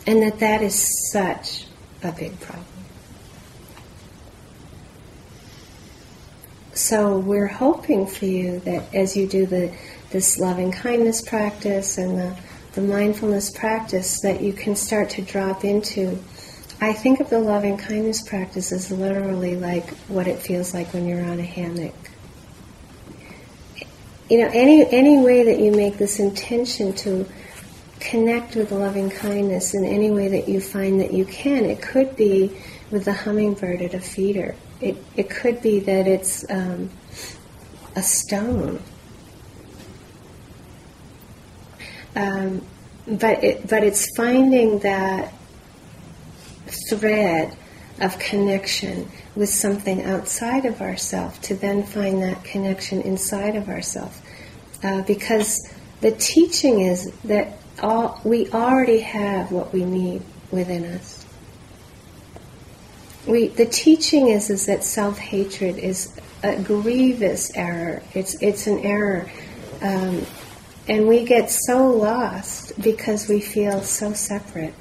and 0.07 0.23
that 0.23 0.39
that 0.41 0.63
is 0.63 1.11
such 1.11 1.67
a 2.03 2.13
big 2.13 2.39
problem. 2.41 2.67
So 6.75 7.19
we're 7.19 7.47
hoping 7.47 8.07
for 8.07 8.27
you 8.27 8.61
that 8.61 8.95
as 8.95 9.17
you 9.17 9.27
do 9.27 9.47
the 9.47 9.75
this 10.11 10.39
loving 10.39 10.71
kindness 10.71 11.23
practice 11.23 11.99
and 11.99 12.19
the, 12.19 12.37
the 12.75 12.81
mindfulness 12.81 13.51
practice, 13.51 14.21
that 14.21 14.41
you 14.41 14.53
can 14.53 14.77
start 14.77 15.11
to 15.11 15.23
drop 15.23 15.65
into 15.65 16.19
I 16.81 16.93
think 16.93 17.21
of 17.21 17.31
the 17.31 17.39
loving 17.39 17.79
kindness 17.79 18.23
practice 18.23 18.73
as 18.73 18.91
literally 18.91 19.57
like 19.57 19.89
what 20.09 20.27
it 20.27 20.41
feels 20.41 20.75
like 20.75 20.93
when 20.93 21.07
you're 21.07 21.25
on 21.25 21.39
a 21.39 21.45
hammock. 21.45 21.95
You 24.29 24.41
know, 24.41 24.51
any 24.53 24.87
any 24.93 25.19
way 25.19 25.45
that 25.45 25.61
you 25.61 25.71
make 25.73 25.97
this 25.97 26.19
intention 26.19 26.93
to 26.95 27.27
connect 28.05 28.55
with 28.55 28.71
loving 28.71 29.11
kindness 29.11 29.75
in 29.75 29.85
any 29.85 30.11
way 30.11 30.29
that 30.29 30.49
you 30.49 30.61
find 30.61 31.01
that 31.01 31.13
you 31.13 31.25
can, 31.25 31.65
it 31.65 31.81
could 31.81 32.15
be 32.17 32.57
with 32.91 33.05
the 33.07 33.13
hummingbird 33.13 33.83
at 33.83 33.95
a 33.95 34.01
feeder. 34.01 34.55
It 34.81 34.97
it 35.17 35.31
could 35.31 35.63
be 35.63 35.81
that 35.81 36.07
it's 36.07 36.49
um, 36.51 36.91
a 37.97 38.03
stone. 38.03 38.81
Um, 42.15 42.65
but 43.07 43.43
it, 43.43 43.69
but 43.69 43.83
it's 43.83 44.15
finding 44.17 44.79
that 44.81 45.33
thread 46.89 47.57
of 48.01 48.19
connection 48.19 49.09
with 49.35 49.49
something 49.49 50.03
outside 50.05 50.65
of 50.65 50.81
ourselves 50.81 51.39
to 51.41 51.55
then 51.55 51.83
find 51.83 52.23
that 52.23 52.45
connection 52.45 53.01
inside 53.03 53.57
of 53.57 53.69
ourselves. 53.69 54.21
Uh, 54.83 55.03
because 55.03 55.73
the 56.01 56.13
teaching 56.13 56.81
is 56.81 57.11
that 57.25 57.59
all, 57.83 58.21
we 58.25 58.51
already 58.51 59.01
have 59.01 59.51
what 59.51 59.73
we 59.73 59.85
need 59.85 60.23
within 60.51 60.85
us. 60.85 61.25
We, 63.27 63.49
the 63.49 63.67
teaching 63.67 64.29
is, 64.29 64.51
is 64.51 64.67
that 64.67 64.85
self 64.85 65.19
hatred 65.19 65.79
is 65.79 66.19
a 66.43 66.63
grievous 66.63 67.51
error. 67.55 68.03
It's, 68.13 68.41
it's 68.43 68.67
an 68.67 68.81
error. 68.81 69.31
Um, 69.81 70.27
and 70.87 71.09
we 71.09 71.25
get 71.25 71.51
so 71.51 71.91
lost 71.91 72.81
because 72.83 73.29
we 73.29 73.41
feel 73.41 73.83
so 73.83 74.13
separate. 74.13 74.75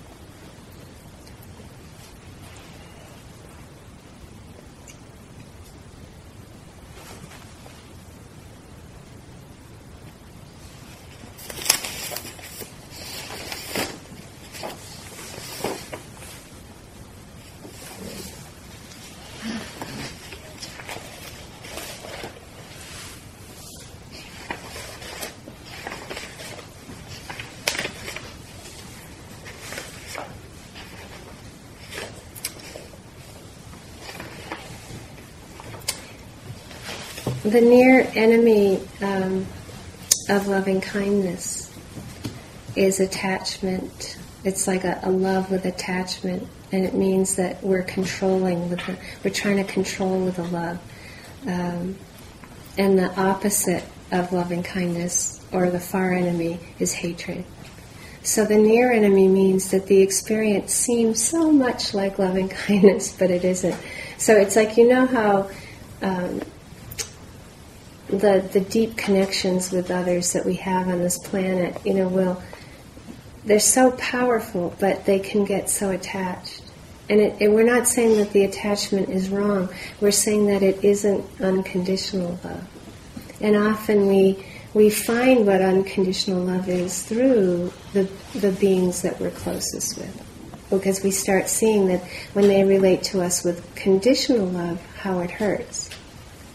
The 37.43 37.59
near 37.59 38.09
enemy 38.15 38.81
um, 39.01 39.45
of 40.29 40.47
loving 40.47 40.79
kindness 40.79 41.71
is 42.75 42.99
attachment. 42.99 44.17
It's 44.45 44.65
like 44.65 44.85
a, 44.85 44.99
a, 45.03 45.11
love 45.11 45.51
with 45.51 45.65
attachment, 45.65 46.47
and 46.71 46.85
it 46.85 46.93
means 46.93 47.35
that 47.35 47.61
we're 47.61 47.83
controlling 47.83 48.69
with 48.69 48.85
the, 48.85 48.97
we're 49.23 49.33
trying 49.33 49.57
to 49.57 49.65
control 49.65 50.23
with 50.23 50.39
a 50.39 50.43
love. 50.43 50.79
Um, 51.45 51.97
and 52.77 52.97
the 52.97 53.13
opposite 53.19 53.83
of 54.11 54.31
loving 54.31 54.63
kindness 54.63 55.45
or 55.51 55.69
the 55.69 55.79
far 55.79 56.13
enemy 56.13 56.59
is 56.79 56.93
hatred. 56.93 57.43
So 58.23 58.45
the 58.45 58.57
near 58.57 58.91
enemy 58.93 59.27
means 59.27 59.69
that 59.71 59.87
the 59.87 60.01
experience 60.01 60.73
seems 60.73 61.21
so 61.21 61.51
much 61.51 61.93
like 61.93 62.19
loving 62.19 62.47
kindness, 62.67 63.11
but 63.11 63.29
it 63.29 63.43
isn't. 63.43 63.75
So 64.17 64.37
it's 64.37 64.55
like 64.55 64.77
you 64.77 64.87
know 64.87 65.05
how 65.05 65.49
um, 66.01 66.41
the 68.07 68.47
the 68.51 68.61
deep 68.61 68.97
connections 68.97 69.71
with 69.71 69.89
others 69.89 70.33
that 70.33 70.45
we 70.45 70.55
have 70.55 70.87
on 70.87 70.99
this 70.99 71.17
planet, 71.17 71.79
you 71.85 71.93
know, 71.93 72.07
will 72.07 72.41
they're 73.45 73.59
so 73.59 73.91
powerful, 73.91 74.75
but 74.79 75.05
they 75.05 75.19
can 75.19 75.45
get 75.45 75.69
so 75.69 75.89
attached. 75.89 76.61
And, 77.09 77.19
it, 77.19 77.41
and 77.41 77.53
we're 77.53 77.63
not 77.63 77.87
saying 77.87 78.17
that 78.17 78.31
the 78.31 78.45
attachment 78.45 79.09
is 79.09 79.29
wrong. 79.29 79.69
We're 79.99 80.11
saying 80.11 80.47
that 80.47 80.63
it 80.63 80.83
isn't 80.83 81.25
unconditional 81.41 82.39
love. 82.43 82.67
And 83.41 83.55
often 83.55 84.07
we 84.07 84.45
we 84.73 84.89
find 84.89 85.45
what 85.45 85.61
unconditional 85.61 86.41
love 86.41 86.69
is 86.69 87.03
through 87.03 87.71
the 87.91 88.09
the 88.33 88.51
beings 88.53 89.01
that 89.01 89.19
we're 89.19 89.31
closest 89.31 89.97
with. 89.97 90.29
Because 90.69 91.03
we 91.03 91.11
start 91.11 91.49
seeing 91.49 91.87
that 91.87 92.01
when 92.31 92.47
they 92.47 92.63
relate 92.63 93.03
to 93.03 93.21
us 93.21 93.43
with 93.43 93.75
conditional 93.75 94.47
love, 94.47 94.81
how 94.97 95.19
it 95.19 95.29
hurts. 95.29 95.89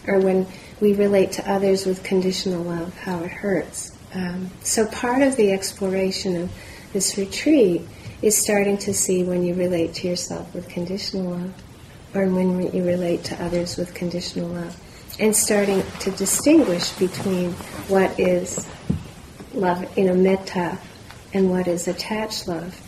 Or 0.06 0.18
when 0.18 0.46
we 0.80 0.94
relate 0.94 1.32
to 1.32 1.50
others 1.50 1.86
with 1.86 2.02
conditional 2.02 2.62
love, 2.62 2.94
how 2.98 3.22
it 3.22 3.30
hurts. 3.30 3.96
Um, 4.14 4.50
so 4.62 4.86
part 4.86 5.22
of 5.22 5.36
the 5.36 5.52
exploration 5.52 6.36
of 6.42 6.52
this 6.92 7.18
retreat 7.18 7.82
is 8.22 8.36
starting 8.36 8.78
to 8.78 8.94
see 8.94 9.22
when 9.22 9.44
you 9.44 9.54
relate 9.54 9.94
to 9.94 10.08
yourself 10.08 10.52
with 10.54 10.68
conditional 10.68 11.32
love, 11.32 11.54
or 12.14 12.26
when 12.26 12.72
you 12.74 12.84
relate 12.84 13.24
to 13.24 13.44
others 13.44 13.76
with 13.76 13.94
conditional 13.94 14.48
love, 14.48 14.76
and 15.20 15.34
starting 15.34 15.82
to 16.00 16.10
distinguish 16.12 16.90
between 16.92 17.52
what 17.88 18.18
is 18.18 18.66
love, 19.52 19.86
in 19.98 20.08
a 20.08 20.14
metta, 20.14 20.78
and 21.34 21.50
what 21.50 21.68
is 21.68 21.86
attached 21.88 22.48
love, 22.48 22.80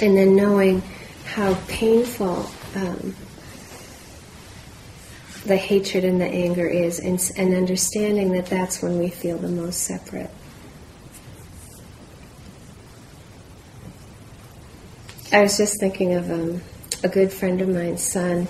and 0.00 0.16
then 0.16 0.34
knowing 0.34 0.82
how 1.24 1.54
painful 1.68 2.46
um, 2.74 3.14
the 5.44 5.56
hatred 5.56 6.04
and 6.04 6.20
the 6.20 6.26
anger 6.26 6.66
is, 6.66 6.98
and, 6.98 7.20
and 7.36 7.54
understanding 7.54 8.32
that 8.32 8.46
that's 8.46 8.82
when 8.82 8.98
we 8.98 9.10
feel 9.10 9.38
the 9.38 9.48
most 9.48 9.82
separate. 9.82 10.30
I 15.32 15.42
was 15.42 15.56
just 15.56 15.80
thinking 15.80 16.14
of 16.14 16.30
um, 16.30 16.62
a 17.02 17.08
good 17.08 17.32
friend 17.32 17.60
of 17.60 17.68
mine's 17.68 18.02
son 18.02 18.46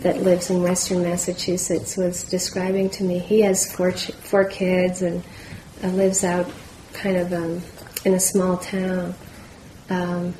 that 0.00 0.22
lives 0.22 0.50
in 0.50 0.62
Western 0.62 1.02
Massachusetts 1.02 1.96
was 1.96 2.22
describing 2.24 2.90
to 2.90 3.04
me. 3.04 3.18
He 3.18 3.40
has 3.40 3.72
four 3.72 3.92
ch- 3.92 4.12
four 4.12 4.44
kids 4.44 5.02
and 5.02 5.24
uh, 5.82 5.88
lives 5.88 6.22
out 6.22 6.48
kind 6.92 7.16
of 7.16 7.32
um, 7.32 7.62
in 8.04 8.14
a 8.14 8.20
small 8.20 8.58
town. 8.58 9.14
Um, 9.90 10.34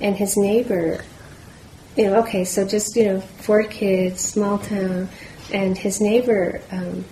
and 0.00 0.16
his 0.16 0.36
neighbor 0.36 1.04
you 1.96 2.06
know, 2.06 2.20
okay, 2.20 2.44
so 2.44 2.66
just, 2.66 2.94
you 2.96 3.04
know, 3.04 3.20
four 3.20 3.64
kids, 3.64 4.20
small 4.20 4.58
town, 4.58 5.08
and 5.52 5.76
his 5.76 6.00
neighbor, 6.00 6.60
um, 6.70 7.04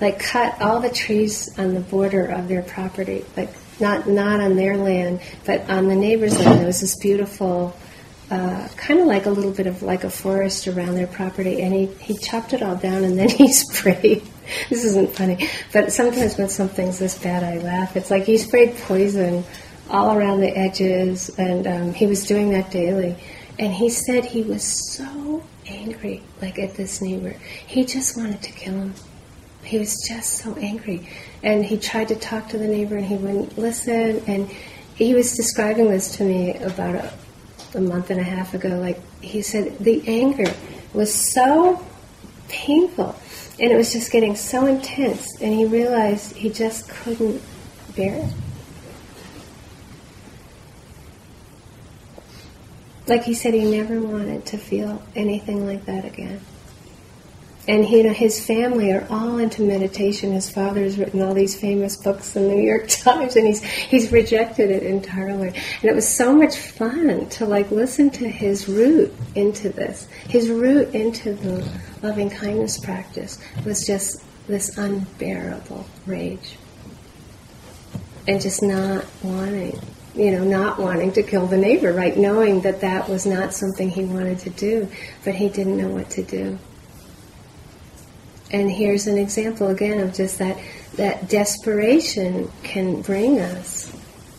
like, 0.00 0.18
cut 0.18 0.60
all 0.60 0.80
the 0.80 0.90
trees 0.90 1.56
on 1.58 1.74
the 1.74 1.80
border 1.80 2.26
of 2.26 2.48
their 2.48 2.62
property, 2.62 3.24
like, 3.36 3.50
not 3.80 4.08
not 4.08 4.40
on 4.40 4.56
their 4.56 4.76
land, 4.76 5.20
but 5.44 5.68
on 5.68 5.88
the 5.88 5.96
neighbor's 5.96 6.38
land. 6.38 6.60
There 6.60 6.66
was 6.66 6.80
this 6.80 6.96
beautiful, 6.96 7.76
uh, 8.30 8.68
kind 8.76 9.00
of 9.00 9.06
like 9.06 9.26
a 9.26 9.30
little 9.30 9.50
bit 9.50 9.66
of 9.66 9.82
like 9.82 10.04
a 10.04 10.10
forest 10.10 10.68
around 10.68 10.94
their 10.94 11.06
property, 11.06 11.62
and 11.62 11.74
he 11.74 11.86
he 11.86 12.16
chopped 12.16 12.52
it 12.52 12.62
all 12.62 12.76
down, 12.76 13.04
and 13.04 13.18
then 13.18 13.28
he 13.40 13.52
sprayed. 13.52 14.22
this 14.68 14.84
isn't 14.84 15.14
funny, 15.16 15.48
but 15.72 15.92
sometimes 15.92 16.36
when 16.36 16.48
something's 16.48 16.98
this 16.98 17.18
bad, 17.18 17.42
I 17.42 17.58
laugh. 17.58 17.96
It's 17.96 18.10
like 18.10 18.24
he 18.24 18.36
sprayed 18.36 18.76
poison 18.78 19.44
all 19.90 20.16
around 20.16 20.40
the 20.40 20.56
edges, 20.56 21.30
and 21.38 21.66
um, 21.66 21.94
he 21.94 22.06
was 22.06 22.26
doing 22.26 22.50
that 22.50 22.70
daily. 22.70 23.16
And 23.58 23.72
he 23.72 23.88
said 23.88 24.24
he 24.24 24.42
was 24.42 24.64
so 24.92 25.42
angry, 25.66 26.22
like 26.42 26.58
at 26.58 26.74
this 26.74 27.00
neighbor. 27.00 27.36
He 27.66 27.84
just 27.84 28.16
wanted 28.16 28.42
to 28.42 28.52
kill 28.52 28.74
him. 28.74 28.94
He 29.62 29.78
was 29.78 29.96
just 30.06 30.38
so 30.38 30.54
angry. 30.56 31.08
And 31.42 31.64
he 31.64 31.78
tried 31.78 32.08
to 32.08 32.16
talk 32.16 32.48
to 32.50 32.58
the 32.58 32.66
neighbor 32.66 32.96
and 32.96 33.06
he 33.06 33.16
wouldn't 33.16 33.56
listen. 33.56 34.22
And 34.26 34.48
he 34.94 35.14
was 35.14 35.36
describing 35.36 35.88
this 35.88 36.16
to 36.16 36.24
me 36.24 36.56
about 36.56 36.96
a, 36.96 37.12
a 37.74 37.80
month 37.80 38.10
and 38.10 38.20
a 38.20 38.24
half 38.24 38.54
ago. 38.54 38.80
Like, 38.80 39.00
he 39.20 39.42
said 39.42 39.78
the 39.78 40.02
anger 40.06 40.52
was 40.92 41.12
so 41.12 41.84
painful 42.48 43.16
and 43.58 43.70
it 43.70 43.76
was 43.76 43.92
just 43.92 44.10
getting 44.10 44.36
so 44.36 44.66
intense. 44.66 45.40
And 45.40 45.54
he 45.54 45.64
realized 45.64 46.36
he 46.36 46.50
just 46.50 46.88
couldn't 46.88 47.40
bear 47.96 48.16
it. 48.16 48.32
Like 53.06 53.24
he 53.24 53.34
said, 53.34 53.54
he 53.54 53.64
never 53.64 54.00
wanted 54.00 54.46
to 54.46 54.58
feel 54.58 55.02
anything 55.14 55.66
like 55.66 55.84
that 55.86 56.04
again. 56.04 56.40
And 57.66 57.84
he, 57.84 57.98
you 57.98 58.02
know, 58.02 58.12
his 58.12 58.44
family 58.44 58.92
are 58.92 59.06
all 59.08 59.38
into 59.38 59.62
meditation. 59.62 60.32
His 60.32 60.50
father 60.50 60.82
has 60.82 60.98
written 60.98 61.22
all 61.22 61.32
these 61.32 61.58
famous 61.58 61.96
books 61.96 62.36
in 62.36 62.48
the 62.48 62.54
New 62.54 62.62
York 62.62 62.88
Times, 62.88 63.36
and 63.36 63.46
he's 63.46 63.62
he's 63.62 64.12
rejected 64.12 64.70
it 64.70 64.82
entirely. 64.82 65.48
And 65.48 65.84
it 65.84 65.94
was 65.94 66.06
so 66.06 66.34
much 66.34 66.56
fun 66.56 67.26
to 67.30 67.46
like 67.46 67.70
listen 67.70 68.10
to 68.10 68.28
his 68.28 68.68
root 68.68 69.14
into 69.34 69.70
this. 69.70 70.06
His 70.28 70.50
root 70.50 70.94
into 70.94 71.34
the 71.34 71.66
loving 72.02 72.28
kindness 72.28 72.78
practice 72.78 73.38
was 73.64 73.86
just 73.86 74.22
this 74.46 74.76
unbearable 74.76 75.86
rage, 76.04 76.56
and 78.28 78.42
just 78.42 78.62
not 78.62 79.06
wanting 79.22 79.80
you 80.14 80.30
know, 80.30 80.44
not 80.44 80.78
wanting 80.78 81.12
to 81.12 81.22
kill 81.22 81.46
the 81.46 81.56
neighbor, 81.56 81.92
right? 81.92 82.16
Knowing 82.16 82.60
that 82.60 82.80
that 82.80 83.08
was 83.08 83.26
not 83.26 83.52
something 83.52 83.90
he 83.90 84.04
wanted 84.04 84.38
to 84.40 84.50
do, 84.50 84.88
but 85.24 85.34
he 85.34 85.48
didn't 85.48 85.76
know 85.76 85.88
what 85.88 86.10
to 86.10 86.22
do. 86.22 86.58
And 88.50 88.70
here's 88.70 89.08
an 89.08 89.18
example 89.18 89.68
again 89.68 89.98
of 90.00 90.14
just 90.14 90.38
that 90.38 90.56
that 90.94 91.28
desperation 91.28 92.48
can 92.62 93.02
bring 93.02 93.40
us 93.40 93.92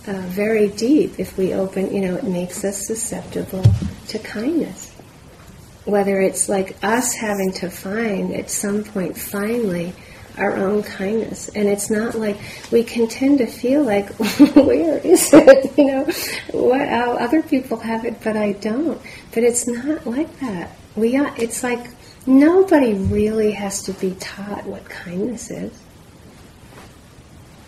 uh, 0.08 0.22
very 0.28 0.70
deep 0.70 1.20
if 1.20 1.38
we 1.38 1.54
open. 1.54 1.94
You 1.94 2.02
know, 2.02 2.16
it 2.16 2.24
makes 2.24 2.64
us 2.64 2.88
susceptible 2.88 3.64
to 4.08 4.20
kindness. 4.20 4.92
Whether 5.84 6.22
it's 6.22 6.48
like 6.48 6.78
us 6.82 7.14
having 7.14 7.52
to 7.54 7.70
find 7.70 8.34
at 8.34 8.50
some 8.50 8.86
point 8.86 9.18
finally 9.18 9.94
our 10.38 10.56
own 10.56 10.84
kindness. 10.84 11.50
And 11.50 11.68
it's 11.68 11.90
not 11.90 12.16
like 12.16 12.38
we 12.72 12.84
can 12.84 13.08
tend 13.08 13.40
to 13.40 13.48
feel 13.48 13.84
like, 13.84 14.10
where 14.56 14.98
is 15.00 15.34
it? 15.34 15.72
You 15.78 15.88
know, 15.88 16.08
what 16.52 16.88
how 16.88 17.18
other 17.18 17.44
people 17.44 17.78
have 17.78 18.06
it, 18.06 18.22
but 18.24 18.38
I 18.38 18.54
don't. 18.54 19.02
But 19.34 19.44
it's 19.44 19.68
not 19.68 20.08
like 20.08 20.40
that. 20.40 20.72
We 20.96 21.18
are, 21.18 21.34
it's 21.38 21.64
like 21.64 21.86
nobody 22.26 22.94
really 22.94 23.52
has 23.52 23.84
to 23.84 23.94
be 23.94 24.16
taught 24.16 24.66
what 24.66 24.86
kindness 24.86 25.52
is. 25.52 25.74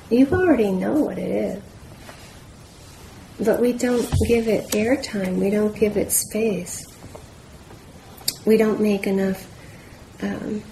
You 0.10 0.28
already 0.32 0.72
know 0.72 0.94
what 0.94 1.18
it 1.18 1.30
is. 1.30 1.64
But 3.40 3.60
we 3.60 3.74
don't 3.74 4.10
give 4.28 4.48
it 4.48 4.70
airtime. 4.70 5.36
We 5.36 5.50
don't 5.50 5.76
give 5.76 5.98
it 5.98 6.12
space. 6.12 6.88
We 8.46 8.56
don't 8.58 8.80
make 8.80 9.06
enough 9.06 9.46
um, 10.22 10.64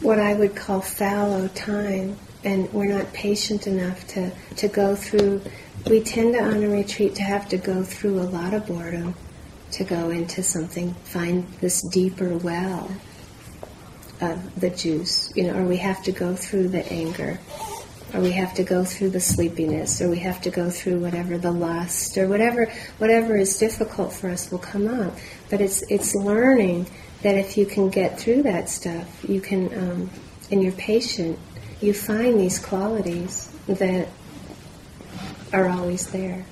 what 0.00 0.18
I 0.18 0.34
would 0.34 0.54
call 0.54 0.80
fallow 0.80 1.48
time, 1.48 2.16
and 2.44 2.72
we're 2.72 2.86
not 2.86 3.12
patient 3.12 3.66
enough 3.66 4.06
to, 4.08 4.30
to 4.56 4.68
go 4.68 4.94
through. 4.94 5.42
We 5.88 6.02
tend 6.02 6.34
to, 6.34 6.42
on 6.42 6.62
a 6.62 6.68
retreat, 6.68 7.14
to 7.16 7.22
have 7.22 7.48
to 7.48 7.56
go 7.56 7.82
through 7.82 8.20
a 8.20 8.22
lot 8.22 8.54
of 8.54 8.66
boredom 8.66 9.14
to 9.72 9.84
go 9.84 10.10
into 10.10 10.42
something, 10.42 10.94
find 11.04 11.46
this 11.60 11.82
deeper 11.82 12.36
well 12.38 12.90
of 14.20 14.60
the 14.60 14.70
juice, 14.70 15.32
you 15.36 15.44
know, 15.44 15.54
or 15.54 15.64
we 15.64 15.76
have 15.76 16.02
to 16.04 16.12
go 16.12 16.34
through 16.34 16.68
the 16.68 16.84
anger, 16.92 17.38
or 18.14 18.20
we 18.20 18.32
have 18.32 18.54
to 18.54 18.64
go 18.64 18.84
through 18.84 19.10
the 19.10 19.20
sleepiness, 19.20 20.00
or 20.00 20.08
we 20.08 20.18
have 20.18 20.40
to 20.42 20.50
go 20.50 20.70
through 20.70 20.98
whatever 20.98 21.38
the 21.38 21.52
lust, 21.52 22.16
or 22.18 22.26
whatever 22.26 22.72
whatever 22.98 23.36
is 23.36 23.58
difficult 23.58 24.12
for 24.12 24.30
us 24.30 24.50
will 24.50 24.58
come 24.58 24.88
up. 24.88 25.14
But 25.50 25.60
it's 25.60 25.82
it's 25.90 26.14
learning 26.14 26.86
that 27.22 27.36
if 27.36 27.56
you 27.56 27.66
can 27.66 27.90
get 27.90 28.18
through 28.18 28.42
that 28.42 28.68
stuff, 28.68 29.24
you 29.28 29.40
can, 29.40 29.66
um, 29.76 30.10
and 30.50 30.62
you're 30.62 30.72
patient, 30.72 31.38
you 31.80 31.92
find 31.92 32.40
these 32.40 32.58
qualities 32.58 33.50
that 33.66 34.08
are 35.52 35.68
always 35.68 36.10
there. 36.10 36.44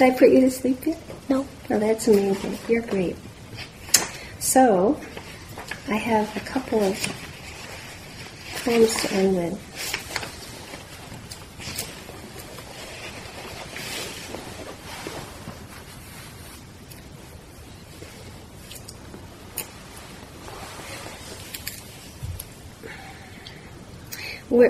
Did 0.00 0.14
I 0.14 0.18
put 0.18 0.30
you 0.30 0.40
to 0.40 0.50
sleep 0.50 0.86
yet? 0.86 0.98
No. 1.28 1.46
Oh, 1.68 1.78
that's 1.78 2.08
amazing. 2.08 2.56
You're 2.68 2.80
great. 2.80 3.16
So, 4.38 4.98
I 5.88 5.96
have 5.96 6.34
a 6.34 6.40
couple 6.40 6.82
of 6.82 6.96
poems 8.64 8.94
to 9.02 9.12
end 9.12 9.36
with. 9.36 9.70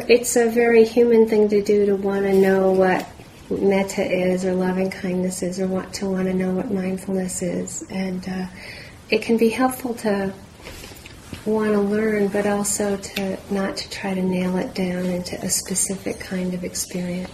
it's 0.09 0.35
a 0.35 0.51
very 0.51 0.85
human 0.85 1.29
thing 1.29 1.49
to 1.49 1.63
do 1.63 1.87
to 1.87 1.95
want 1.95 2.25
to 2.25 2.33
know 2.33 2.73
what 2.73 3.07
metta 3.51 4.05
is 4.05 4.45
or 4.45 4.55
loving 4.55 4.91
kindness 4.91 5.43
is 5.43 5.61
or 5.61 5.67
want 5.67 5.93
to 5.95 6.07
want 6.07 6.27
to 6.27 6.35
know 6.35 6.53
what 6.53 6.71
mindfulness 6.71 7.43
is. 7.43 7.85
And 7.91 8.27
uh, 8.29 8.47
it 9.11 9.23
can 9.23 9.37
be 9.37 9.49
helpful 9.49 9.95
to 9.95 10.33
want 11.45 11.73
to 11.73 11.81
learn 11.81 12.29
but 12.29 12.47
also 12.47 12.97
to 12.97 13.39
not 13.51 13.77
to 13.77 13.91
try 13.91 14.15
to 14.15 14.23
nail 14.23 14.57
it 14.57 14.75
down 14.75 15.07
into 15.07 15.41
a 15.43 15.49
specific 15.49 16.21
kind 16.21 16.55
of 16.55 16.65
experience. 16.65 17.31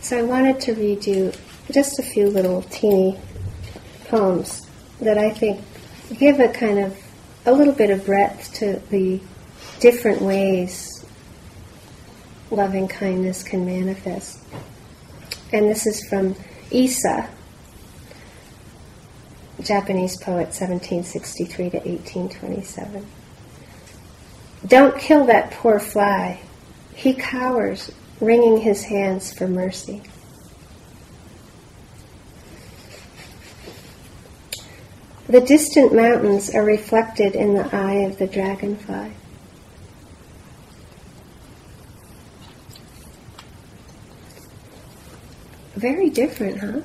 So 0.00 0.18
i 0.18 0.22
wanted 0.22 0.60
to 0.62 0.74
read 0.74 1.06
you 1.06 1.32
just 1.70 1.98
a 1.98 2.02
few 2.02 2.28
little 2.28 2.62
teeny 2.62 3.18
poems 4.06 4.68
that 5.00 5.16
i 5.16 5.30
think 5.30 5.60
give 6.18 6.40
a 6.40 6.48
kind 6.48 6.78
of 6.78 6.96
a 7.46 7.52
little 7.52 7.72
bit 7.72 7.90
of 7.90 8.04
breadth 8.04 8.52
to 8.54 8.80
the 8.90 9.20
different 9.80 10.20
ways 10.20 11.04
loving 12.50 12.88
kindness 12.88 13.42
can 13.42 13.64
manifest 13.64 14.40
and 15.52 15.68
this 15.68 15.86
is 15.86 16.06
from 16.08 16.34
Issa, 16.70 17.28
Japanese 19.60 20.16
poet, 20.16 20.48
1763 20.48 21.70
to 21.70 21.76
1827. 21.78 23.06
Don't 24.66 24.98
kill 24.98 25.26
that 25.26 25.50
poor 25.50 25.78
fly. 25.78 26.40
He 26.94 27.14
cowers, 27.14 27.90
wringing 28.20 28.58
his 28.58 28.84
hands 28.84 29.32
for 29.32 29.46
mercy. 29.46 30.02
The 35.26 35.40
distant 35.40 35.94
mountains 35.94 36.54
are 36.54 36.64
reflected 36.64 37.34
in 37.34 37.54
the 37.54 37.74
eye 37.74 38.04
of 38.04 38.18
the 38.18 38.26
dragonfly. 38.26 39.12
Very 45.82 46.10
different, 46.10 46.60
huh? 46.60 46.80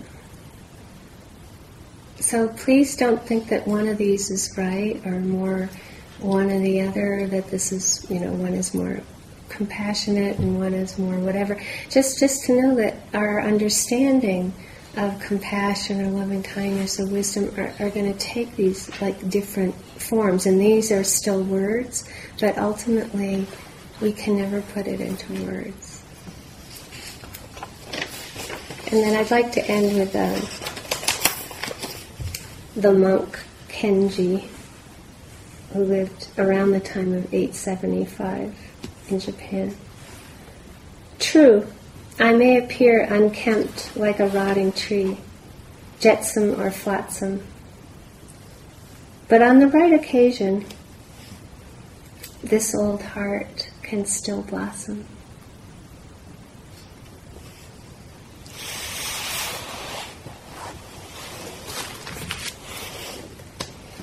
So 2.19 2.47
please 2.47 2.95
don't 2.97 3.21
think 3.21 3.49
that 3.49 3.67
one 3.67 3.87
of 3.87 3.99
these 3.99 4.31
is 4.31 4.51
right 4.57 4.99
or 5.05 5.19
more 5.19 5.69
one 6.17 6.49
or 6.49 6.59
the 6.59 6.81
other, 6.81 7.27
that 7.27 7.51
this 7.51 7.71
is, 7.71 8.03
you 8.09 8.19
know, 8.19 8.31
one 8.31 8.55
is 8.55 8.73
more 8.73 9.01
compassionate 9.49 10.39
and 10.39 10.59
one 10.59 10.73
is 10.73 10.97
more 10.97 11.13
whatever. 11.19 11.61
Just, 11.91 12.19
just 12.19 12.45
to 12.45 12.59
know 12.59 12.75
that 12.77 12.95
our 13.13 13.39
understanding 13.39 14.51
of 14.95 15.19
compassion 15.19 16.01
or 16.01 16.09
loving 16.09 16.41
kindness 16.41 16.99
or 16.99 17.05
wisdom 17.05 17.53
are, 17.55 17.75
are 17.79 17.91
going 17.91 18.11
to 18.11 18.17
take 18.17 18.55
these 18.55 18.89
like 18.99 19.29
different 19.29 19.75
forms 19.75 20.47
and 20.47 20.59
these 20.59 20.91
are 20.91 21.03
still 21.03 21.43
words 21.43 22.09
but 22.39 22.57
ultimately 22.57 23.45
we 24.01 24.11
can 24.11 24.37
never 24.37 24.59
put 24.73 24.87
it 24.87 24.99
into 24.99 25.45
words 25.45 25.86
and 28.91 29.03
then 29.03 29.15
i'd 29.15 29.31
like 29.31 29.51
to 29.51 29.65
end 29.69 29.97
with 29.97 30.15
uh, 30.15 30.39
the 32.79 32.91
monk 32.91 33.39
kenji 33.69 34.47
who 35.73 35.83
lived 35.83 36.27
around 36.37 36.71
the 36.71 36.79
time 36.79 37.13
of 37.13 37.33
875 37.33 38.55
in 39.09 39.19
japan 39.19 39.75
true 41.19 41.67
I 42.19 42.33
may 42.33 42.57
appear 42.57 43.01
unkempt 43.01 43.95
like 43.95 44.19
a 44.19 44.27
rotting 44.27 44.71
tree, 44.71 45.17
jetsam 45.99 46.59
or 46.59 46.71
flotsam. 46.71 47.43
But 49.27 49.43
on 49.43 49.59
the 49.59 49.67
right 49.67 49.93
occasion, 49.93 50.65
this 52.41 52.73
old 52.73 53.03
heart 53.03 53.69
can 53.83 54.05
still 54.05 54.41
blossom. 54.41 55.05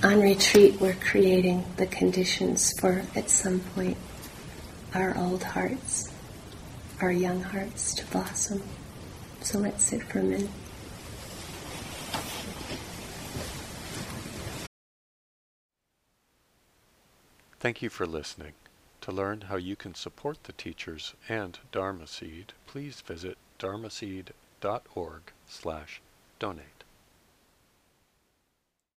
On 0.05 0.21
retreat, 0.21 0.81
we're 0.81 0.95
creating 0.95 1.65
the 1.77 1.87
conditions 1.87 2.73
for, 2.79 3.03
at 3.17 3.31
some 3.31 3.59
point, 3.61 3.97
our 4.95 5.17
old 5.19 5.43
hearts 5.43 6.15
our 7.01 7.13
young 7.13 7.43
hearts 7.43 7.95
to 7.95 8.07
blossom. 8.07 8.63
So 9.43 9.59
let's 9.59 9.85
sit 9.85 10.03
for 10.05 10.21
a 10.21 10.23
minute. 10.23 10.51
Thank 17.59 17.83
you 17.83 17.89
for 17.89 18.07
listening. 18.07 18.53
To 19.03 19.13
learn 19.13 19.43
how 19.43 19.57
you 19.57 19.77
can 19.77 19.95
support 19.95 20.45
the 20.45 20.53
teachers 20.53 21.15
and 21.29 21.59
Dharma 21.73 22.07
Seed, 22.07 22.55
please 22.67 23.03
visit 23.03 23.37
dharmaseed.org 23.59 25.23
slash 25.47 26.01
donate. 26.39 26.74